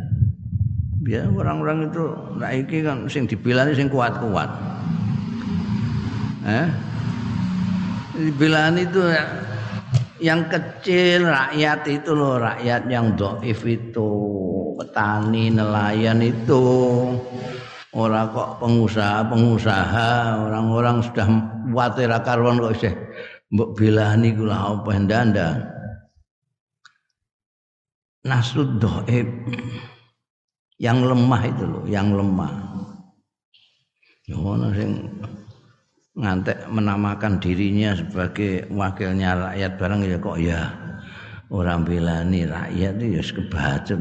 [1.00, 2.04] Biar orang-orang itu
[2.36, 4.52] naiki kan sing dibelani sing kuat-kuat.
[6.44, 6.68] Eh?
[8.20, 9.24] Dibelani itu ya,
[10.20, 14.12] yang kecil rakyat itu loh rakyat yang doif itu
[14.76, 16.64] petani nelayan itu
[17.96, 20.12] orang kok pengusaha pengusaha
[20.52, 21.28] orang-orang sudah
[21.72, 22.94] khawatir karuan kok sih
[23.56, 25.50] mbok belani kula apa ndanda
[28.28, 29.28] nasud doib
[30.80, 32.52] yang lemah itu loh yang lemah.
[34.30, 34.92] Ngono sing
[36.16, 40.62] ngantek menamakan dirinya sebagai wakilnya rakyat barang ya kok ya
[41.50, 44.00] orang belani rakyat itu ya kebacut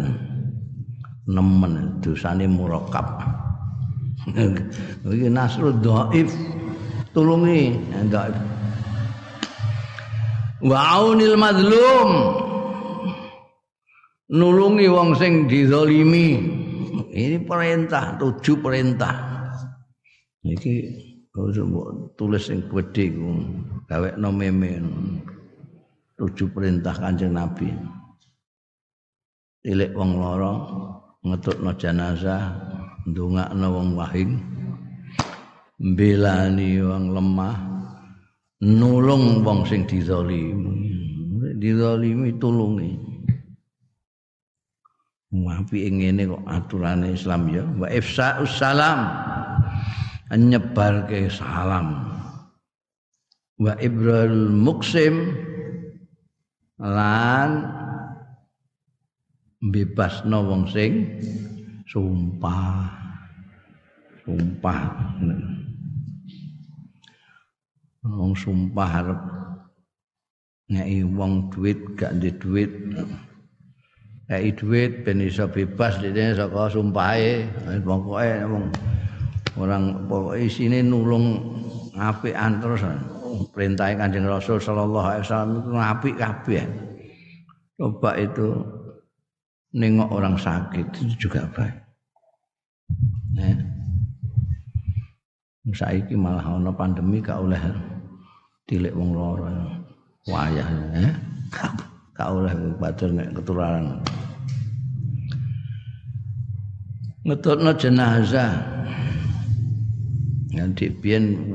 [1.28, 3.20] nemen dosane murakab
[5.08, 6.28] iki nasrul dhaif
[7.16, 7.76] tulungi.
[8.12, 8.36] Dhaif.
[10.58, 12.10] Wa aunil madlum
[14.28, 16.57] nulungi wong sing dizalimi
[17.18, 19.14] ini perintah tujuh perintah.
[20.46, 20.74] Iki
[22.14, 23.30] tulis sing gede ku
[23.90, 24.70] gawekno meme
[26.14, 27.74] tujuh perintah kanjeng nabi.
[29.66, 30.54] Ilik wong loro
[31.26, 32.54] ngetutno jenazah
[33.10, 34.38] ndongakno wong wahing
[35.82, 37.58] mbelani wong lemah
[38.62, 40.90] nulung wong sing dizalimi
[41.58, 43.07] dizalimi tulungi
[45.28, 47.64] Wapi ngene kok aturane Islam ya?
[47.76, 49.04] Wa ifsa'us salam.
[50.32, 52.08] Nyebarke salam.
[53.60, 55.36] Wa ibrul muksim.
[56.80, 57.68] Lan
[59.60, 61.20] bebasno wong sing
[61.84, 62.88] sumpah.
[64.24, 64.80] Sumpah.
[68.08, 69.20] Wong sumpah arep
[70.72, 72.72] ngei wong duit gak di duit
[74.28, 77.48] ngei duit ben iso bebas dene saka sumpahe.
[77.80, 78.64] Pokoke wong
[79.56, 81.40] orang pokoke isine nulung
[81.96, 82.84] apikan terus.
[83.54, 86.64] Perintah Kanjeng Rasul sallallahu alaihi wasallam itu apik kabeh.
[87.78, 88.48] Coba itu
[89.72, 91.76] nengok orang sakit itu juga baik.
[93.36, 93.78] Nah
[95.72, 97.60] saiki malah ana pandemi gak oleh
[98.64, 99.48] tilik wong loro
[100.28, 101.12] wayah eh
[102.26, 102.50] oleh
[102.82, 104.02] batur nek ketularan.
[107.22, 108.58] Ngetutno jenazah.
[110.58, 111.54] Nanti biyen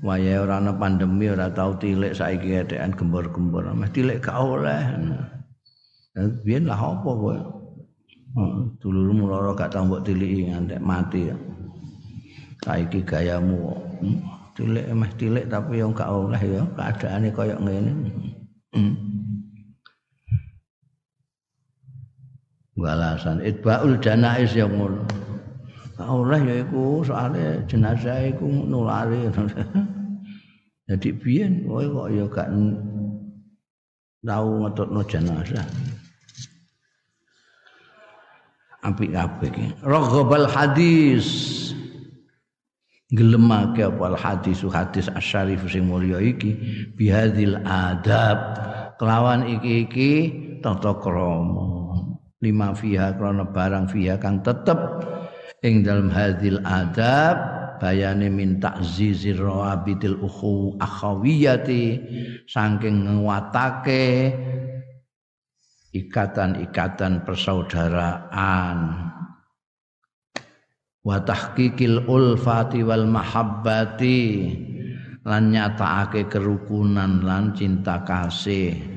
[0.00, 3.68] wayah ora ana pandemi ora tau tilik saiki etekan gembor-gembor.
[3.76, 4.80] Meh tilik gak oleh.
[6.46, 7.36] Biyen lah apa kowe?
[8.80, 11.28] Dulurmu lara gak tau mbok tiliki ngantek mati.
[11.28, 11.36] Ya
[12.66, 14.18] saiki gayamu hmm?
[14.58, 17.92] tilik meh tilik tapi yang gak oleh ya keadaane kaya ngene.
[18.74, 19.05] Hmm.
[22.76, 25.02] Walasan itbaul janais yang ngono.
[25.96, 29.32] Oleh ya iku soalnya jenazah iku nulari.
[30.86, 32.48] Jadi biyen kowe kok ya gak
[34.22, 35.66] tau ngetutno jenazah.
[38.84, 39.66] Apik kabeh iki.
[39.82, 41.26] Raghbal hadis.
[43.06, 46.54] Gelemake apa hadis hadis asyarif sing mulya iki
[46.94, 48.38] bihadil adab.
[49.00, 50.12] Kelawan iki-iki
[50.60, 51.75] tata krama
[52.44, 54.76] lima fiha krana barang fiha kang tetep
[55.64, 57.36] ing dalam hadil adab
[57.80, 61.84] bayane min ta'zizir rawabitil ukhu akhawiyati
[62.48, 64.32] saking nguatake
[65.96, 68.78] ikatan-ikatan persaudaraan.
[71.06, 74.20] Wa tahqiqil ulfati wal mahabbati
[75.22, 78.95] lan nyatakake kerukunan lan cinta kasih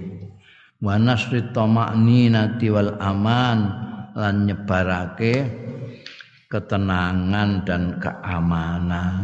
[0.80, 3.60] wa nasri tama'ninati wal aman
[4.16, 5.48] lan nyebarake
[6.50, 9.16] ketenangan dan keamanan.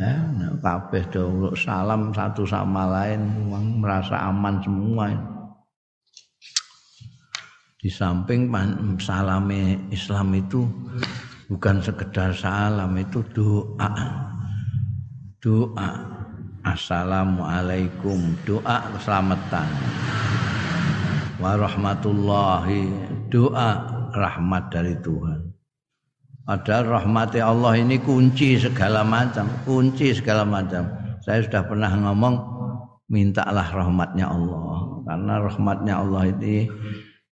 [0.00, 0.16] Ya
[0.60, 1.02] kabeh
[1.58, 3.20] salam satu sama lain
[3.80, 5.10] merasa aman semua.
[7.80, 8.52] Di samping
[9.00, 10.68] salame Islam itu
[11.48, 13.92] bukan sekedar salam itu doa.
[15.40, 15.90] Doa.
[16.60, 18.36] Assalamualaikum.
[18.44, 19.68] Doa keselamatan
[21.40, 22.92] warahmatullahi.
[23.32, 23.70] Doa
[24.12, 25.50] rahmat dari Tuhan.
[26.44, 30.88] Padahal rahmati Allah ini kunci segala macam, kunci segala macam.
[31.24, 32.34] Saya sudah pernah ngomong
[33.08, 35.00] mintalah rahmatnya Allah.
[35.06, 36.66] Karena rahmatnya Allah ini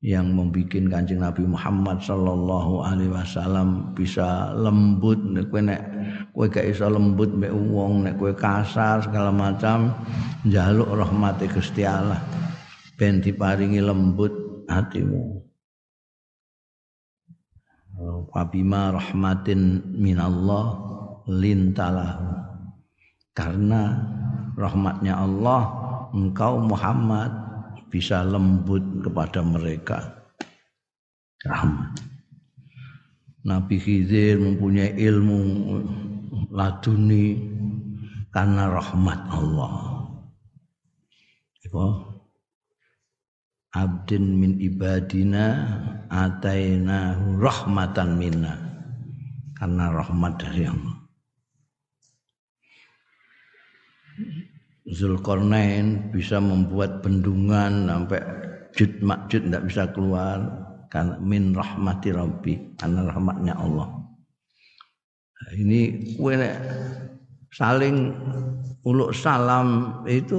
[0.05, 5.17] yang membuat kancing Nabi Muhammad Sallallahu Alaihi Wasallam bisa lembut.
[5.49, 5.81] Kowe nek
[6.35, 9.95] kowe gak iso lembut mbek wong nek kowe kasar segala macam
[10.45, 12.21] njaluk rahmati Gusti Allah
[12.95, 14.33] ben diparingi lembut
[14.71, 15.43] hatimu.
[18.35, 20.79] Wabima rahmatin minallah
[21.31, 22.27] lintalahu.
[23.35, 23.99] Karena
[24.55, 25.63] rahmatnya Allah
[26.15, 27.31] engkau Muhammad
[27.91, 30.27] bisa lembut kepada mereka.
[31.47, 32.03] Rahmat.
[33.45, 35.39] Nabi Khidir mempunyai ilmu
[36.51, 37.37] laduni
[38.33, 39.75] karena rahmat Allah.
[41.69, 41.77] Ibu
[43.75, 45.67] abdin min ibadina
[46.09, 48.55] atainahu rahmatan minna.
[49.59, 50.97] Karena rahmat dari Allah.
[54.85, 58.21] Zulkarnain bisa membuat bendungan sampai
[58.77, 60.39] jud makjud tidak bisa keluar.
[60.93, 63.99] Karena min rahmati rabbi karena rahmatnya Allah.
[65.35, 66.39] Nah, ini kue
[67.55, 68.11] saling
[68.83, 70.37] uluk salam itu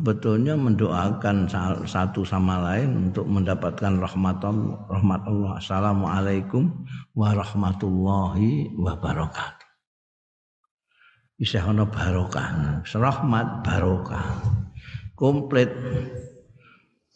[0.00, 1.46] betulnya mendoakan
[1.84, 5.52] satu sama lain untuk mendapatkan rahmat Allah, rahmat Allah.
[5.60, 6.72] Assalamualaikum
[7.12, 9.68] warahmatullahi wabarakatuh.
[11.68, 14.26] Ono barokah, rahmat barokah.
[15.12, 15.68] Komplit.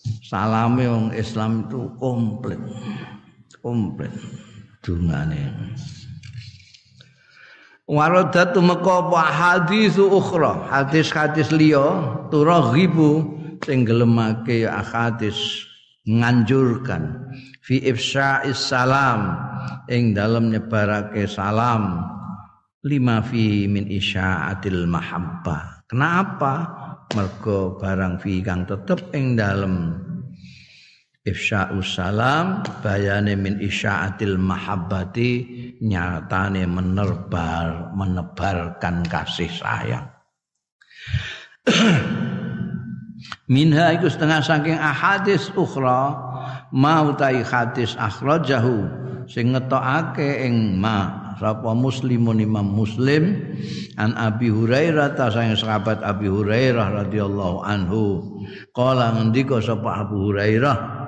[0.00, 2.60] Salame wong Islam itu komplit.
[3.60, 4.12] Komplit.
[4.80, 5.72] Dungane.
[7.90, 9.20] Waradatu meka apa?
[9.26, 10.70] Hadisu ukhra.
[10.70, 11.98] Hadis-hadis liya
[12.30, 13.26] turaghibu
[13.66, 15.66] sing gelemake hadis
[16.06, 17.34] nganjurkan.
[17.66, 19.34] Fi ifsya'is salam
[19.90, 22.06] ing dalem nyebarake salam.
[22.80, 26.52] Lima fi min isya'atil mahabbah kenapa?
[27.10, 29.98] Mergo barang fi kang tetep ing dalem
[31.24, 35.32] ifsya'us salam bayane min isya'atil mahabbati
[35.84, 40.08] nyatane menerbar menebarkan kasih sayang.
[43.52, 46.16] Minha iku setengah saking ahadis ukhra
[46.72, 48.86] mau tai hadis akhrajahu
[49.26, 53.36] sing ngetokake ing ma sapa muslimun imam muslim
[53.98, 58.22] an abi hurairah ta sayang sahabat abi hurairah radhiyallahu anhu.
[58.72, 60.99] Qala ngendika sapa abu hurairah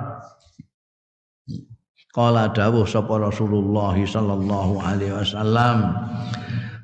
[2.13, 5.97] Kala dawuh sapa Rasulullah sallallahu alaihi wasallam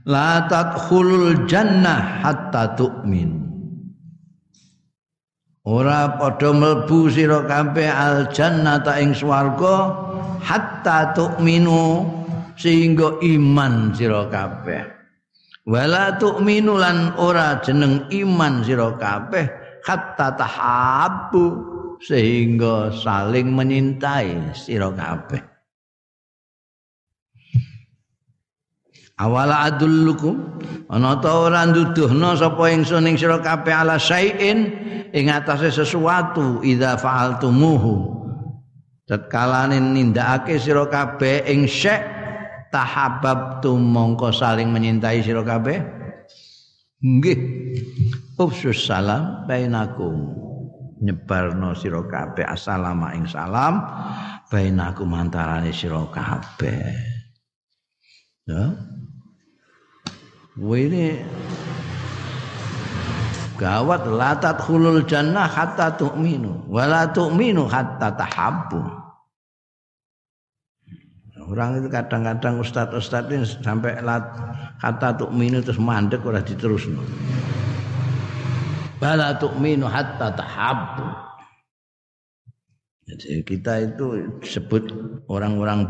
[0.09, 3.45] la tadkhulul jannah hatta tu'min.
[5.69, 9.93] Ora padha mlebu sira kabeh al jannata ing swarga
[10.41, 12.09] hatta tu'minu
[12.57, 14.81] sehingga iman sira kabeh.
[15.69, 19.45] Wala tu'minu lan ora jeneng iman sira kabeh
[19.85, 25.43] hatta tahabbu sehingga saling menyintai sira kabeh.
[29.19, 34.59] Awala adullukum ana ta ora nduduhna sapa ingsun ing sira kabeh ala syai'in
[35.11, 38.15] ing atase sesuatu idza fa'altumuhu.
[39.11, 42.07] Tatkalane nindakake sira kabeh ing syai'
[42.71, 45.83] tahabbtum mongko saling menyintai sira kabeh.
[47.03, 47.41] Nggih.
[48.39, 50.48] Ufsus salam bainakum
[51.03, 52.47] nyebarno sira kabeh.
[52.47, 53.83] Assalamu ing salam
[54.51, 56.95] bainakum antarane sira kabeh.
[58.49, 58.75] Ya.
[60.59, 61.23] Ini
[63.55, 68.99] gawat la tadkhulul jannah hatta tu'minu wa la tu'minu hatta tahabbu.
[71.49, 74.21] Orang itu kadang-kadang ustad-ustad ini sampai lat,
[74.85, 76.85] kata tuh minu terus mandek udah diterus.
[78.99, 81.07] Bala tuh minu hatta tahabu.
[83.09, 84.85] Jadi kita itu sebut
[85.31, 85.87] orang-orang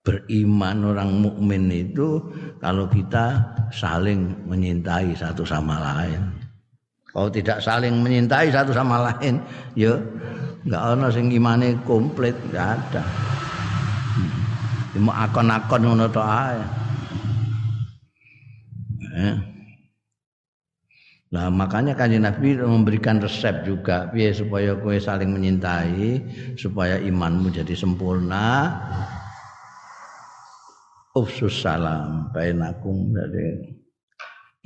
[0.00, 2.18] beriman, orang mukmin itu
[2.58, 3.38] kalau kita
[3.70, 6.24] saling menyintai satu sama lain.
[7.10, 9.38] Kalau tidak saling menyintai satu sama lain,
[9.76, 9.94] ya
[10.66, 13.02] nggak ada sing imane komplit, nggak ada.
[14.96, 16.58] Cuma akon-akon ngono to ae.
[21.30, 26.18] Nah, makanya kan Nabi memberikan resep juga biar supaya kowe saling menyintai,
[26.58, 28.74] supaya imanmu jadi sempurna.
[31.14, 33.78] Ufsus salam bainakum dari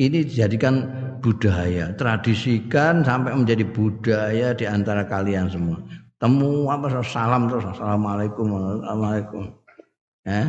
[0.00, 0.88] ini dijadikan
[1.20, 5.80] budaya, tradisikan sampai menjadi budaya di antara kalian semua.
[6.16, 9.44] Temu apa salam terus assalamualaikum assalamualaikum
[10.24, 10.48] eh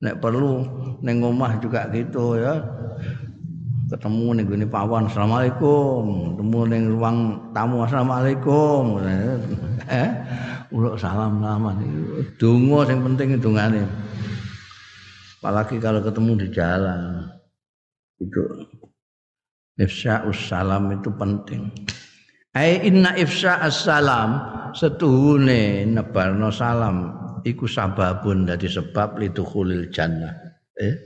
[0.00, 0.64] nek perlu
[1.04, 2.64] neng omah juga gitu ya
[3.88, 6.02] ketemu ning gone pawon assalamualaikum.
[6.36, 7.18] Ketemu ning ruang
[7.52, 8.82] tamu assalamualaikum.
[9.84, 10.08] Eh
[10.72, 11.76] uluk salam salaman
[12.40, 13.84] donga sing penting dongane.
[15.44, 17.28] Apalagi kalau ketemu di jalan.
[18.16, 18.42] Itu
[19.76, 21.68] ifsya salam itu penting.
[22.56, 24.40] Ai inna ifsya salam
[24.72, 27.20] setuhune nebarno salam.
[27.44, 30.32] Iku sababun dadi sebab lidukhulil jannah.
[30.80, 30.96] Eh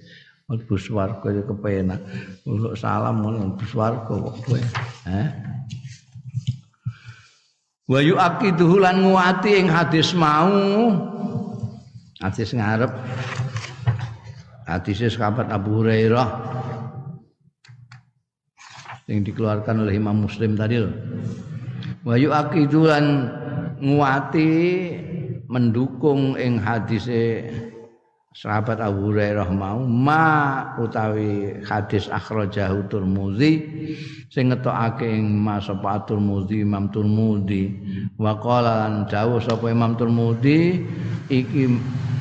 [0.48, 2.00] mlebu swarga ya kepenak.
[2.48, 4.60] Uluk salam mlebu swarga kok kowe.
[5.04, 5.28] Eh
[7.88, 8.84] wa yuaqiduhu
[9.48, 10.52] ing hadis mau.
[12.20, 12.92] Hadis ngarep.
[14.68, 16.28] Hadis sahabat Abu Hurairah.
[19.08, 20.92] Yang dikeluarkan oleh Imam Muslim tadi loh.
[22.04, 23.04] Wa yuaqidu lan
[23.80, 24.52] nguati
[25.48, 27.48] mendukung ing hadise
[28.38, 33.66] sahabat Abu Hurairah mau ma utawi hadis akhrajahu Turmuzi
[34.30, 37.74] sing ngetokake ing ma sapa Turmuzi Imam Turmuzi.
[38.14, 40.86] Wa qala lan dawuh sapa Imam Turmuzi
[41.26, 41.66] iki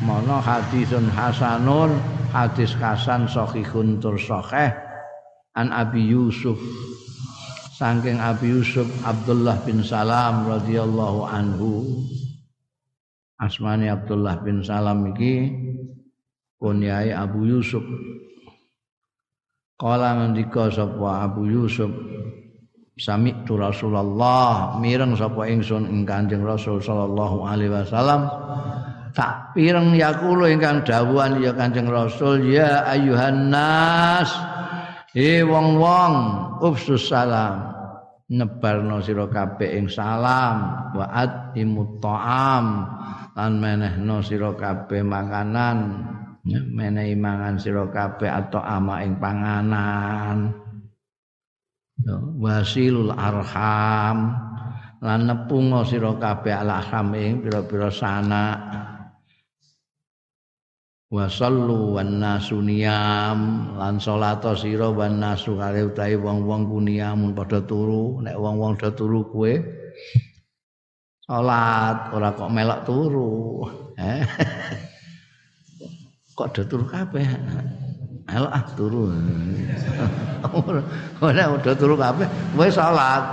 [0.02, 1.94] mono hadisun hasanun
[2.34, 4.74] hadis hasan sahihun tur sahih.
[5.54, 6.58] An Abi Yusuf
[7.78, 11.86] saking Abi Yusuf Abdullah bin Salam radhiyallahu anhu.
[13.38, 15.54] Asmani Abdullah bin Salam iki
[16.58, 17.86] kunyai Abu Yusuf.
[19.78, 21.94] Kala ngendika sapa Abu Yusuf
[22.98, 28.26] Sami tu Rasulullah mireng sapa ingsun ing Kanjeng Rasul sallallahu alaihi wasallam
[29.14, 34.34] tak pireng yakulu ingkang dawuhan ya Kanjeng Rasul ya ayuhan nas
[35.14, 36.14] he wong-wong
[36.66, 37.78] ufsus salam.
[38.28, 42.66] Nebarno sira kabeh ing salam wa atimut ta'am
[43.38, 45.78] lan menehno sira kabeh makanan
[46.48, 50.56] menehi mangan sira kabeh atau ama ing panganan.
[52.40, 54.18] Wasilul arham.
[54.98, 58.58] Lan nepungo sira kabeh alham ing pira-pira sanak.
[61.08, 63.96] Wa sallu wan nasu lan
[64.60, 68.24] sira wan nasu kale utahe wong-wong kuniamun padha turu.
[68.24, 69.54] Nek wong-wong padha turu kowe
[71.28, 72.12] salat.
[72.16, 73.64] Ora kok melok turu.
[74.00, 74.24] Eh
[76.38, 77.26] kok do turu kabeh?
[78.30, 79.10] Melok ah turu.
[81.26, 82.30] Ora udah turu kabeh.
[82.54, 83.26] Wis salat.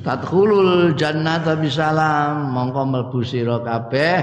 [0.00, 2.56] Tadkhulul jannata bisalam.
[2.56, 4.16] Mongko mlebu sira kabeh.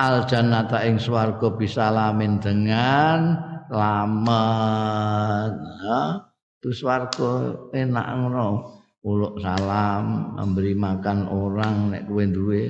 [0.00, 3.36] Al jannata ing swarga bisalamin dengan
[3.68, 5.52] lamet
[5.84, 6.24] ha?
[6.56, 8.78] Tu swarga enak ngono.
[8.98, 12.66] Uluk salam, memberi makan orang nek kowe duwe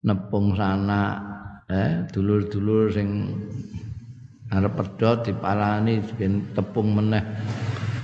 [0.00, 1.20] nepung sana
[1.72, 3.32] eh dulur-dulur sing
[4.52, 7.24] arep pedhot diparani ben tepung meneh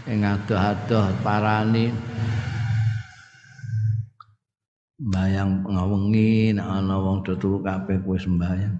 [0.08, 1.92] ing adoh-adoh parani
[5.00, 8.76] bayang ngawengi nek ana wong do turu kabeh kowe sembayang.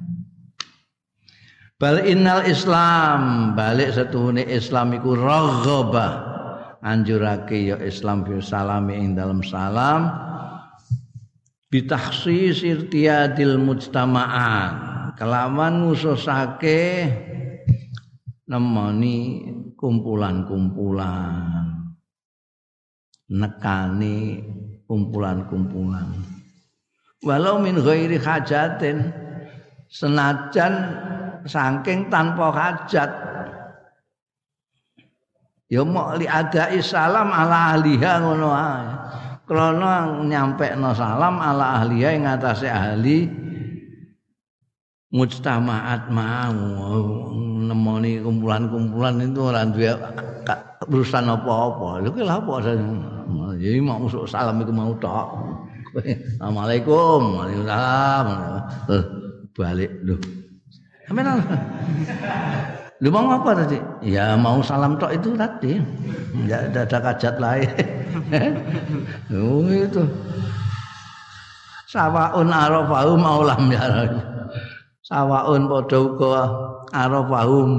[1.80, 6.30] Bal innal islam balik setuhune islam iku raghabah
[6.84, 10.12] anjurake ya Islam fi salami ing dalam salam
[11.70, 17.06] bitahsis irtiadil mujtama'an kelawan ngususake
[18.50, 19.46] nemoni
[19.78, 21.70] kumpulan-kumpulan.
[23.30, 24.42] Nekani
[24.90, 26.18] kumpulan-kumpulan.
[27.22, 29.14] Walau min ghairi hajatin
[29.86, 30.98] senajan
[31.46, 33.10] saking tanpa hajat
[35.70, 38.50] ya mau li ada salam ala ahliha ngono
[39.50, 43.26] krana nyampekno salam ala ahliha ing atase ahli
[45.10, 46.54] mujtamaat mau
[47.58, 49.90] nemoni kumpulan-kumpulan itu ora duwe
[50.86, 51.98] urusan apa-apa.
[51.98, 52.54] Lha lha apa
[53.58, 55.28] jadi mau masuk salam itu mau tok.
[56.38, 58.26] Assalamualaikum, Waalaikumsalam.
[59.58, 60.16] Balik lho.
[61.10, 63.80] Sampeyan Lu mau apa tadi?
[64.04, 65.80] Ya mau salam tok itu tadi.
[66.44, 67.70] Ya ada, ada kajat lain.
[69.32, 70.04] oh itu.
[71.88, 74.04] Sawaun arafahu maulam ya.
[75.00, 76.44] Sawaun padha uga
[76.92, 77.70] arafahum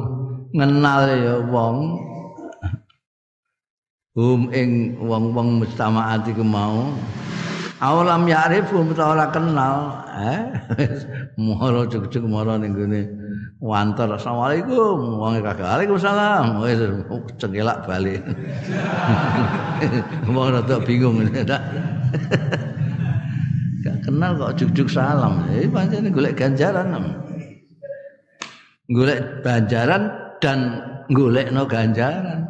[0.57, 1.77] ngenal ya wong
[4.17, 6.91] hum ing wong-wong mustamaat iku mau
[7.79, 10.43] awalam ya'rifu ora kenal eh
[11.39, 12.75] moro cuk-cuk moro ning
[13.61, 15.21] wanter assalamualaikum.
[15.21, 16.65] Wong kagak waalaikumsalam.
[16.65, 16.81] Wis
[17.37, 18.25] cengelak balik.
[20.33, 21.21] Wong rada bingung.
[23.81, 25.45] Gak kenal kok juk-juk salam.
[25.53, 27.17] Eh pancen golek ganjaran
[28.91, 30.59] golek ganjaran dan
[31.09, 32.45] golekno ganjaran.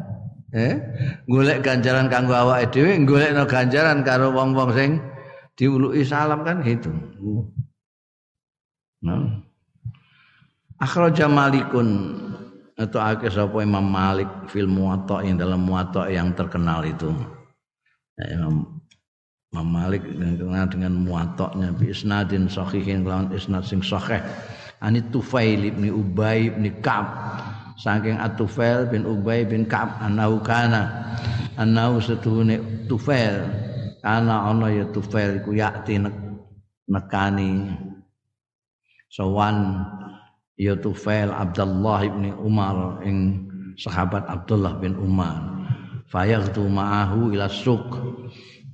[0.52, 0.76] Eh?
[1.24, 5.00] Golek ganjaran kanggo awake dhewe golekno ganjaran karo wong-wong sing
[5.56, 6.92] diuluki salam kan gitu.
[9.00, 9.51] Nah
[10.82, 12.18] akhraja malikun.
[12.72, 17.14] Atau akeh sapa Imam Malik fil muwatta yang dalam muwatta yang terkenal itu.
[18.18, 18.82] Ya, Imam,
[19.52, 24.24] Imam Malik dengan dengan muwatta'nya bi isnadin sahihin lawan isnad sing sahih.
[24.82, 27.06] Anit Tufail bin Ubay bin Ka'ab
[27.78, 31.14] saking Atufail bin Ubay bin Ka'ab annahu kana
[31.60, 33.46] annahu setuhune Tufail.
[34.02, 36.02] Ana ana ya Tufail iku yakti
[36.90, 37.70] nekani
[39.06, 39.86] sawan
[40.62, 45.58] ya Tufail Abdullah bin Umar ing sahabat Abdullah bin Umar.
[46.06, 47.82] Fayaghtu ma'ahu ila suq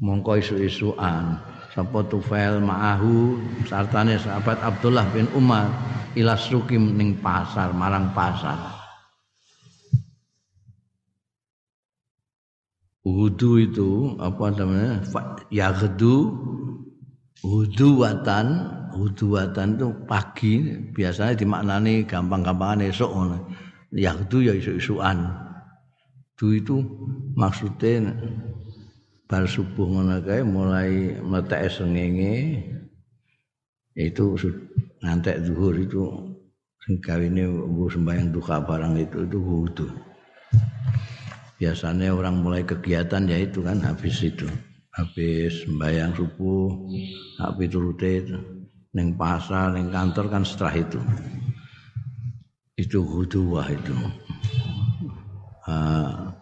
[0.04, 1.40] mongko isu-isuan.
[1.72, 5.72] Sapa Tufail ma'ahu sartane sahabat Abdullah bin Umar
[6.12, 8.76] ila sukim ning pasar marang pasar.
[13.08, 15.00] Wudu itu apa namanya?
[15.48, 16.28] Yaghdu
[17.40, 18.46] wuduwatan,
[18.98, 20.54] wuduwatan itu pagi
[20.90, 23.38] biasanya dimaknani gampang-gampangan esok ngono.
[23.94, 25.30] Yaghdu ya isu-isuan.
[26.34, 26.82] Du itu
[27.38, 28.10] maksudnya
[29.30, 32.64] bar subuh ngono kae mulai metek sengenge
[33.98, 34.24] itu
[35.04, 36.02] ngantek zuhur itu
[36.86, 37.44] sing kawine
[37.92, 39.86] sembahyang duka barang itu itu wudu
[41.58, 44.46] biasanya orang mulai kegiatan ya itu kan habis itu
[44.94, 46.72] habis sembahyang subuh
[47.42, 48.24] habis turute
[48.94, 51.00] neng pasar neng kantor kan setelah itu.
[52.78, 53.96] Itu huduwah itu.
[55.68, 56.32] Uh,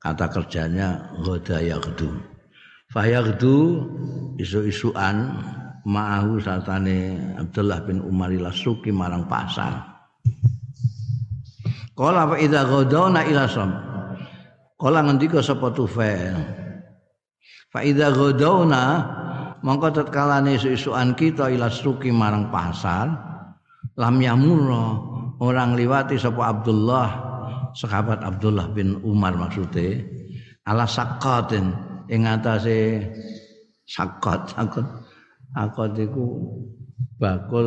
[0.00, 2.08] kata kerjanya goda yagdu
[2.92, 3.84] fayagdu
[4.36, 5.32] isu-isuan
[5.88, 9.92] ma'ahu satane Abdullah bin Umar suki marang pasar.
[11.92, 13.70] Kala fa idza ghadawna ila sam
[14.80, 16.34] Kala ngendika sapa Tufail.
[17.70, 18.82] Fa idza ghadawna
[19.62, 23.08] mongko tatkalane isu-isuan kita ila suki marang pasar
[23.96, 24.98] lam yamurra
[25.38, 27.08] orang liwati sapa Abdullah
[27.72, 30.02] sahabat Abdullah bin Umar maksudnya
[30.66, 31.72] ala sakatin
[32.10, 33.06] ing atase
[33.86, 34.86] sakat sakat
[35.56, 36.24] akot iku
[37.18, 37.66] bakul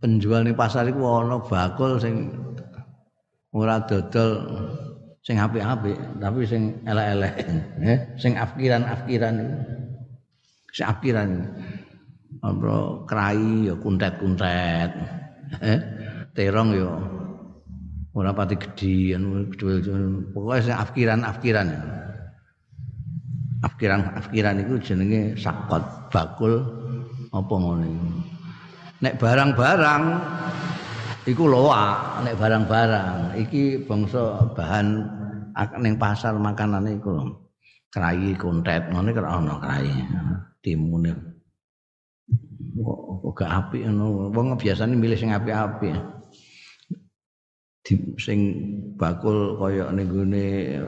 [0.00, 2.32] penjual ning pasar iku ana bakul sing
[3.54, 4.30] ora dodol
[5.24, 7.34] sing apik-apik tapi sing elek-elek.
[7.80, 9.34] Eh sing afkiran-afkiran
[10.70, 11.28] sing afkiran.
[12.44, 14.92] Apa krai ya kuntet-kuntet.
[15.64, 15.80] Eh
[16.36, 16.92] terong ya.
[18.14, 19.16] Ora pati gedhi
[20.30, 21.68] pokoke sing afkiran-afkiran.
[23.64, 26.60] Afkiran-afkiran itu jenenge sakot bakul
[27.32, 27.88] apa ngono
[29.02, 30.02] nek barang-barang
[31.24, 33.36] iku loa nek barang-barang.
[33.40, 34.86] Iki bangsa bahan
[35.80, 37.24] ning pasar makanane iku lho.
[37.88, 39.88] Krai kontet ngene kok ana krai.
[40.64, 41.12] Timune
[42.74, 44.30] kok gak apik ngono.
[44.34, 45.94] Wong biasane milih sing apik-apik.
[48.16, 48.38] Sing
[48.96, 50.46] bakul kaya ning gone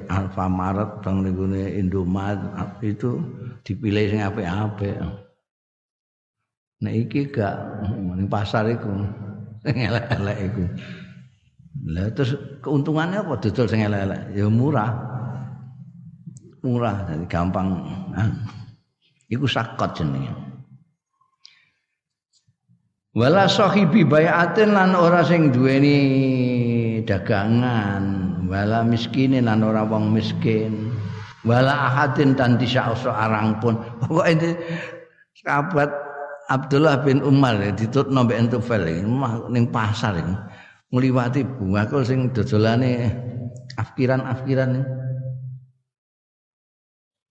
[0.08, 2.40] Alfamaret bang ning gone Indomaret
[2.82, 3.20] itu
[3.62, 4.96] dipilih sing apik-apik.
[6.82, 7.54] Nek iki gak
[7.86, 8.90] ning pasar iku
[9.66, 10.64] sing elek-elek iku.
[11.90, 14.22] Lah terus keuntungannya apa dodol sing elek-elek?
[14.38, 14.90] Ya murah.
[16.62, 17.82] Murah jadi gampang.
[18.14, 18.30] Nah,
[19.26, 20.30] iku sakot jenenge.
[23.16, 25.96] Wala sahibi bayatin lan ora sing duweni
[27.08, 28.04] dagangan,
[28.44, 30.92] wala miskinin lan ora wong miskin.
[31.46, 33.80] Wala ahadin tan disya arang pun.
[34.04, 34.58] Pokoke
[35.32, 35.88] sahabat
[36.46, 38.86] Abdullah bin Umar ya ditutno mbek Entufel
[39.50, 40.34] ning pasar iki.
[40.94, 43.10] Ngliwati bunga sing dodolane
[43.74, 44.70] afkiran-afkiran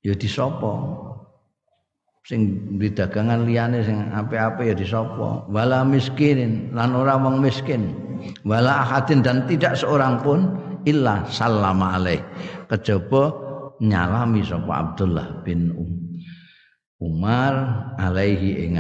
[0.04, 0.14] ya.
[0.14, 0.74] Disopo
[2.28, 7.96] sing di dagangan liyane sing apik-apik ya disopo wala miskinin lan ora wong miskin.
[8.44, 10.40] Wala ahadin dan tidak seorang pun
[10.84, 12.20] illa sallama alaih.
[12.68, 13.32] Kejaba
[13.80, 16.05] nyalami sapa Abdullah bin um
[17.04, 17.54] Umar
[18.00, 18.80] alaihi ing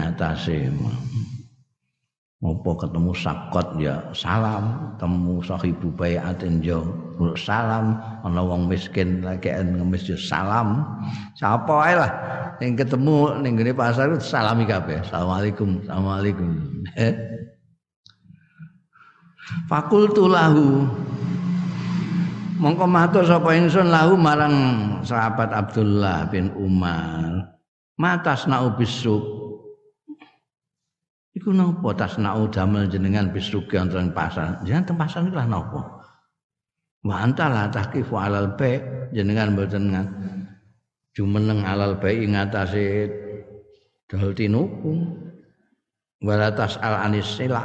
[2.45, 4.93] apa ketemu sakot ya salam.
[5.01, 6.77] Temu sahibu bayatin ya
[7.35, 7.97] salam.
[8.21, 10.85] Ana wong miskin lagi ngemis ya salam.
[11.35, 12.11] Sapa ae lah
[12.61, 15.01] sing ketemu ning ngene pasar salami kabeh.
[15.01, 16.49] Assalamualaikum assalamualaikum.
[19.69, 20.85] Fakultu lahu.
[22.55, 24.55] Mongko matur sapa ingsun lahu marang
[25.03, 27.54] sahabat Abdullah bin Umar
[27.95, 29.23] Matas nau bisuk.
[31.35, 34.59] Iku napa tasnau damel jenengan bisuk wonten pasar.
[34.63, 35.81] Jenengan teng pasar niku lah napa?
[37.03, 38.79] Wa antala alal bai
[39.15, 39.91] jenengan mboten
[41.15, 43.07] jumeneng alal bai ing atase
[44.11, 45.23] dol tinuku.
[46.23, 47.63] Walatas al anis sila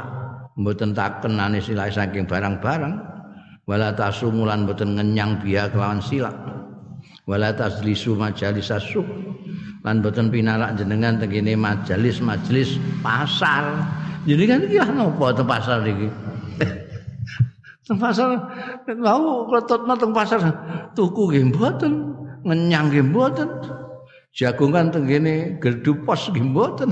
[0.59, 2.93] mboten taken anis sila saking barang-barang.
[3.67, 6.31] Wala tasumulan mboten ngenyang biya kelawan sila.
[7.29, 9.05] Wala taslisu majalis asuk
[9.81, 13.81] lan boten pinarak jenengan tengene majalis-majelis pasar.
[14.25, 16.09] Jadi kan iki napa te pasar iki?
[17.85, 18.29] teng pasar
[19.01, 20.39] wau kletotna teng pasar
[20.93, 21.93] tuku nggih mboten,
[22.45, 23.49] ngenyang nggih mboten.
[24.31, 26.89] Jagongan tengene gerdu pos nggih mboten.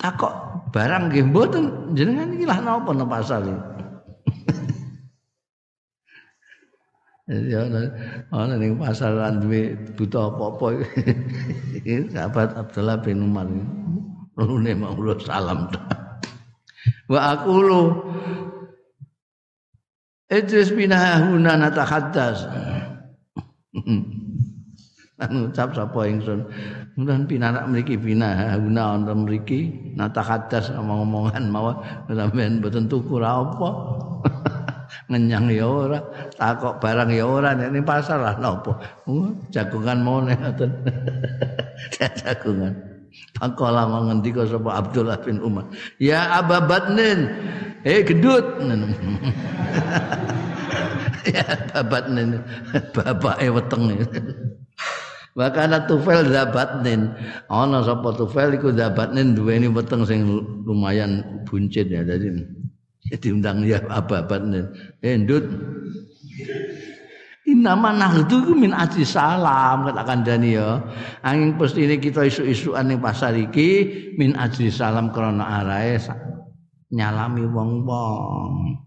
[0.00, 0.34] Takok
[0.74, 3.79] barang nggih mboten jenengan iki lah napa nang pasar iki?
[7.30, 7.86] Jadi ana
[8.34, 12.10] ana ning pasaran duwe buta apa-apa iki.
[12.14, 13.46] Sahabat Abdullah bin Umar.
[14.34, 15.70] Lune mau salam.
[17.06, 18.02] Wa aqulu
[20.26, 22.50] Idris bin Huna natahaddas.
[25.20, 26.48] Anu ucap sapa ingsun.
[26.96, 31.76] Mudahan pinarak mriki bina huna wonten mriki natahaddas omong-omongan mawon
[32.08, 33.70] sampean mboten tuku ra apa.
[35.10, 35.98] Ngenyang ya ora
[36.38, 40.70] takok barang ya ora nek pasar lah napa uh, jagungan mone ngoten.
[42.20, 42.74] Jagungan.
[43.34, 45.66] Pakola mengendika sapa Abdullah bin Umar.
[45.98, 47.26] Ya ababatnin
[47.82, 48.60] eh gedut
[51.34, 52.38] ya babatnin
[52.94, 53.82] bapake weteng.
[55.38, 57.14] Wakana tufel zabatnin
[57.46, 60.26] ana sapa tufel iku zabatnin duweni weteng sing
[60.66, 62.59] lumayan buncit ya dadi ya
[63.08, 64.44] diundang ya ababat
[65.00, 65.44] endut
[67.50, 70.78] Inama nahdu min aji salam katakan Dani ya.
[71.26, 75.98] Angin ini kita isu-isuan ning pasar iki min aji salam karena arahe
[76.94, 78.78] nyalami wong-wong.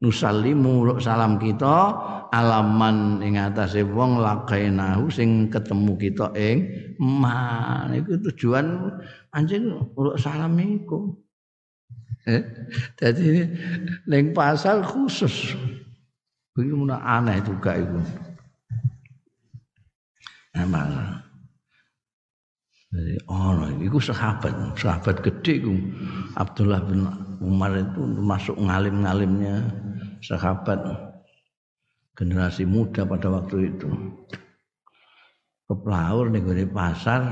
[0.00, 1.92] Nusallimu salam kita
[2.32, 6.64] alaman ing atase wong lakainahu sing ketemu kita ing
[6.96, 8.96] man iku tujuan
[9.34, 11.18] anjing uruk salam iku.
[13.00, 13.48] Jadi
[14.04, 15.56] neng pasar khusus.
[16.52, 18.00] Begitu aneh juga itu.
[20.52, 20.90] Emang.
[22.90, 25.72] Jadi oh, itu sahabat, sahabat gede itu.
[26.34, 27.06] Abdullah bin
[27.38, 29.62] Umar itu masuk ngalim-ngalimnya
[30.20, 30.82] sahabat
[32.18, 33.88] generasi muda pada waktu itu.
[35.70, 37.22] Keplaur nih pasar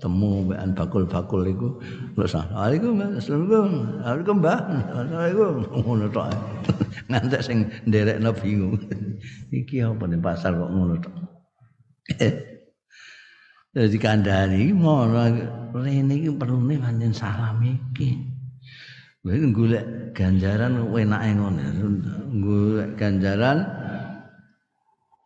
[0.00, 1.68] temu mbekan bakul-bakul iku.
[2.16, 4.34] Assalamualaikum Assalamualaikum.
[4.40, 5.52] Mbah Assalamualaikum.
[5.84, 6.26] Ngono tok
[7.12, 8.80] ngantek sing nderekno bingung.
[9.60, 11.14] Iki apa ning pasar kok ngono tok?
[13.70, 15.20] Jadi kandhani ngono
[15.76, 18.18] rene iki perlune pancen salam iki.
[19.22, 21.60] Wis golek ganjaran enake ngono.
[22.40, 23.62] Golek ganjaran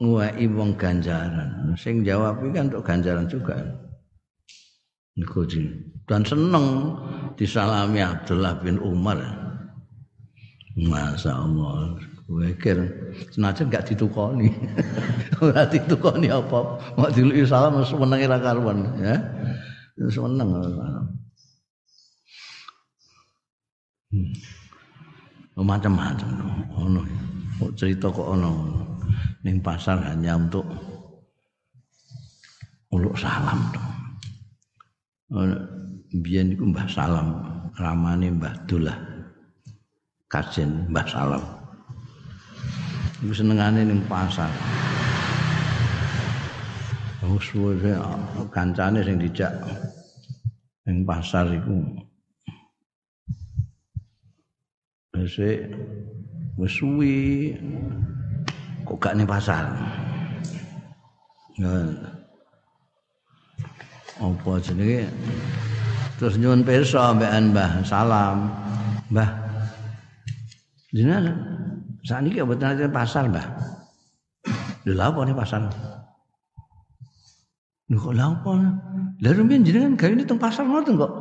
[0.02, 1.72] nguwai wong ganjaran.
[1.78, 3.83] Sing jawab kan untuk ganjaran juga
[5.14, 5.46] Niku
[6.10, 6.98] dan seneng
[7.38, 9.18] disalami Abdullah bin Umar.
[10.74, 11.94] Masya Allah.
[12.24, 12.80] Wekir
[13.30, 14.48] senajan gak ditukoni.
[15.44, 16.80] Ora ditukoni apa.
[16.96, 19.16] Mau diluki salam seneng ora karuan ya.
[20.08, 20.50] Seneng.
[24.08, 24.32] Hmm.
[25.60, 26.28] Macam-macam
[26.74, 27.02] ono.
[27.78, 28.50] cerita kok ono
[29.46, 30.66] ning pasar hanya untuk
[32.90, 34.03] uluk salam tuh.
[36.22, 37.28] Biyen iku Mbah Salam
[37.74, 38.94] ramane Mbah Dullah
[40.30, 41.42] kajen Mbah Salam.
[43.24, 44.50] Iku senengane ning pasar.
[47.34, 47.74] Suwe
[48.54, 49.52] kancane sing dijak
[50.86, 51.82] ning pasar iku.
[55.18, 57.58] Wis wis
[58.86, 59.66] kok gak ning pasar?
[61.58, 61.70] Ya
[64.22, 65.10] apa jenenge
[66.18, 68.50] terus nyuwun pirsa mbekan Mbah salam
[69.10, 69.30] Mbah
[70.94, 71.34] jenengan
[72.06, 73.46] sakniki apa tenan pasar Mbah
[74.86, 75.62] lha apa nih pasar
[77.92, 78.52] Lho kok lha apa?
[79.20, 81.12] Lah rumiyin jenengan gawe teng pasar ngoten kok.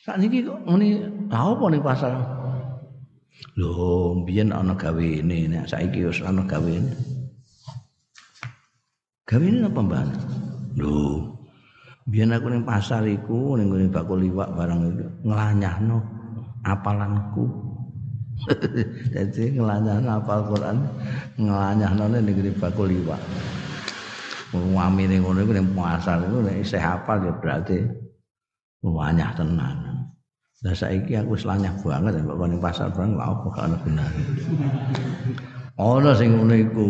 [0.00, 0.96] Sakniki kok muni
[1.28, 2.12] lha apa ning pasar?
[3.60, 6.88] Lho, biyen ana gawene, nek saiki wis ana gawene.
[9.28, 10.04] Gawene apa, Mbak?
[10.80, 11.36] Lho,
[12.08, 16.00] biyen aku ning pasar iku ning ngene bakul liwak barang itu nglanyahno
[16.64, 17.44] apalanku.
[19.14, 20.76] Jadi ngelanyahno apal Quran,
[21.36, 23.20] ngelanyahno ning ngene bakul liwak.
[24.56, 27.76] Wamine ngono iku ning pasar iku nek isih hafal ya berarti
[28.80, 29.76] wanyah tenan.
[30.64, 34.22] Lah saiki aku wis lanyah banget kok ning pasar barang lha apa gak ana gunane.
[35.76, 36.88] Ana sing ngono iku.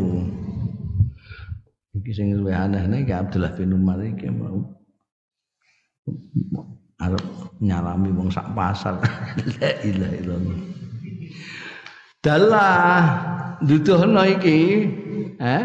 [1.99, 4.78] Iki sing luwih aneh nek Abdullah bin Umar iki mau
[6.99, 7.25] arep
[7.63, 8.99] nyalami wong sak pasar.
[9.59, 10.59] La ilaha illallah.
[12.19, 12.99] Dalah
[13.63, 14.59] duduhno iki,
[15.39, 15.65] eh?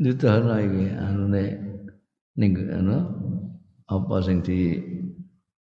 [0.00, 1.44] Duduhno iki anune
[2.40, 2.96] ning anu
[3.90, 4.80] apa sing di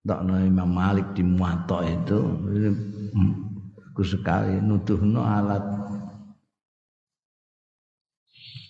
[0.05, 2.19] takno Imam Malik di Muwatta itu
[3.95, 5.63] ku sekali nuduhno alat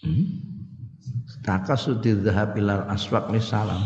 [0.05, 0.25] hmm?
[1.41, 3.81] takasudi dhahab ilal aswaq li salam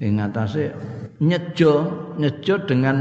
[0.00, 0.72] ing atase
[1.20, 1.72] nyejo
[2.20, 2.96] nyejo dengan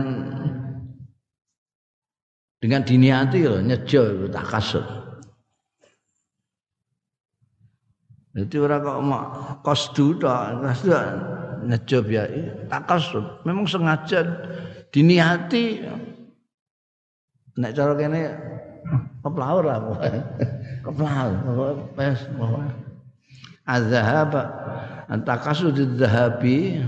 [2.63, 4.85] dengan diniati loh nyejo itu takasud
[8.35, 9.23] Jadi orang kok mau
[9.63, 10.91] kosdu tok, kosdu
[11.63, 12.27] nejo ya
[12.67, 13.23] takasud.
[13.47, 14.27] Memang sengaja
[14.91, 15.87] diniati.
[17.55, 18.35] Nek cara kene
[19.23, 19.79] keplaur lah
[20.83, 22.27] keplaur pes
[25.05, 26.81] azhab antakasud dhahabi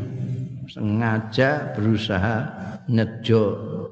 [0.68, 2.36] sengaja berusaha
[2.90, 3.42] nejo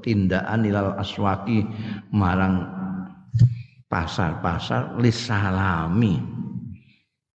[0.02, 1.64] tindakan ilal aswaki
[2.12, 2.66] marang
[3.86, 6.20] pasar-pasar lisalami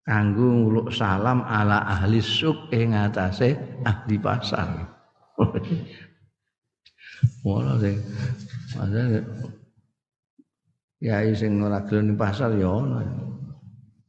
[0.10, 3.54] kanggo nguluk salam ala ahli suk ing atase
[3.86, 4.90] ahli pasar.
[7.46, 7.98] Ora sing
[8.76, 9.24] padahal
[11.04, 13.04] ya sing ora gelem pasar ya ana.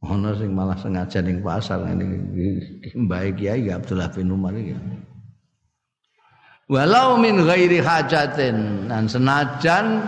[0.01, 2.17] Ana sing malah sengaja ning pasar ini
[2.97, 4.73] Mbah Kiai Abdullah bin Umar iki.
[6.71, 10.07] Walau min ghairi hajatin dan senajan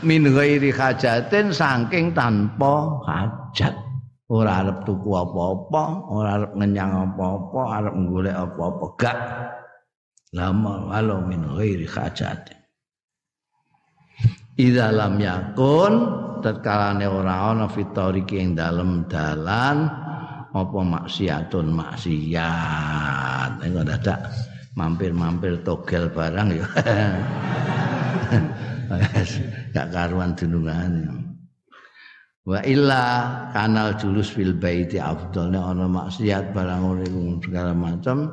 [0.00, 3.74] min ghairi hajatin saking tanpa hajat.
[4.24, 9.18] ora arep tuku apa-apa, ora arep ngenyang apa-apa, arep golek apa-apa, gak.
[10.32, 12.48] Lama walau min ghairi hajat.
[14.54, 19.88] Idza lam yakun tatkalane ora ana fitoriki ing dalem dalan
[20.52, 23.64] apa maksiatun maksiat.
[23.64, 24.28] Engko dadak
[24.76, 26.68] mampir-mampir togel barang ya.
[29.74, 31.24] gak karuan dunungane.
[32.44, 33.04] wa illa
[33.56, 37.08] kanal julus fil baiti afdalne ana maksiat barang ora
[37.40, 38.28] segala macam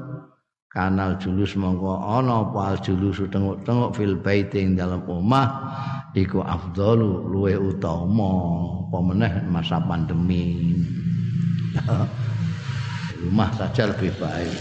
[0.72, 2.80] kanal julus mongko ana apa?
[2.80, 5.48] Julus tengok-tengok fil baiti ing dalam omah
[6.16, 8.32] iku afdalu luwe utama
[8.88, 10.80] apa meneh masa pandemi.
[13.22, 14.58] Rumah saja lebih baik.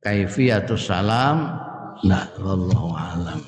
[0.00, 1.60] Kaifiyatus salam
[2.04, 3.44] nah wallahu alam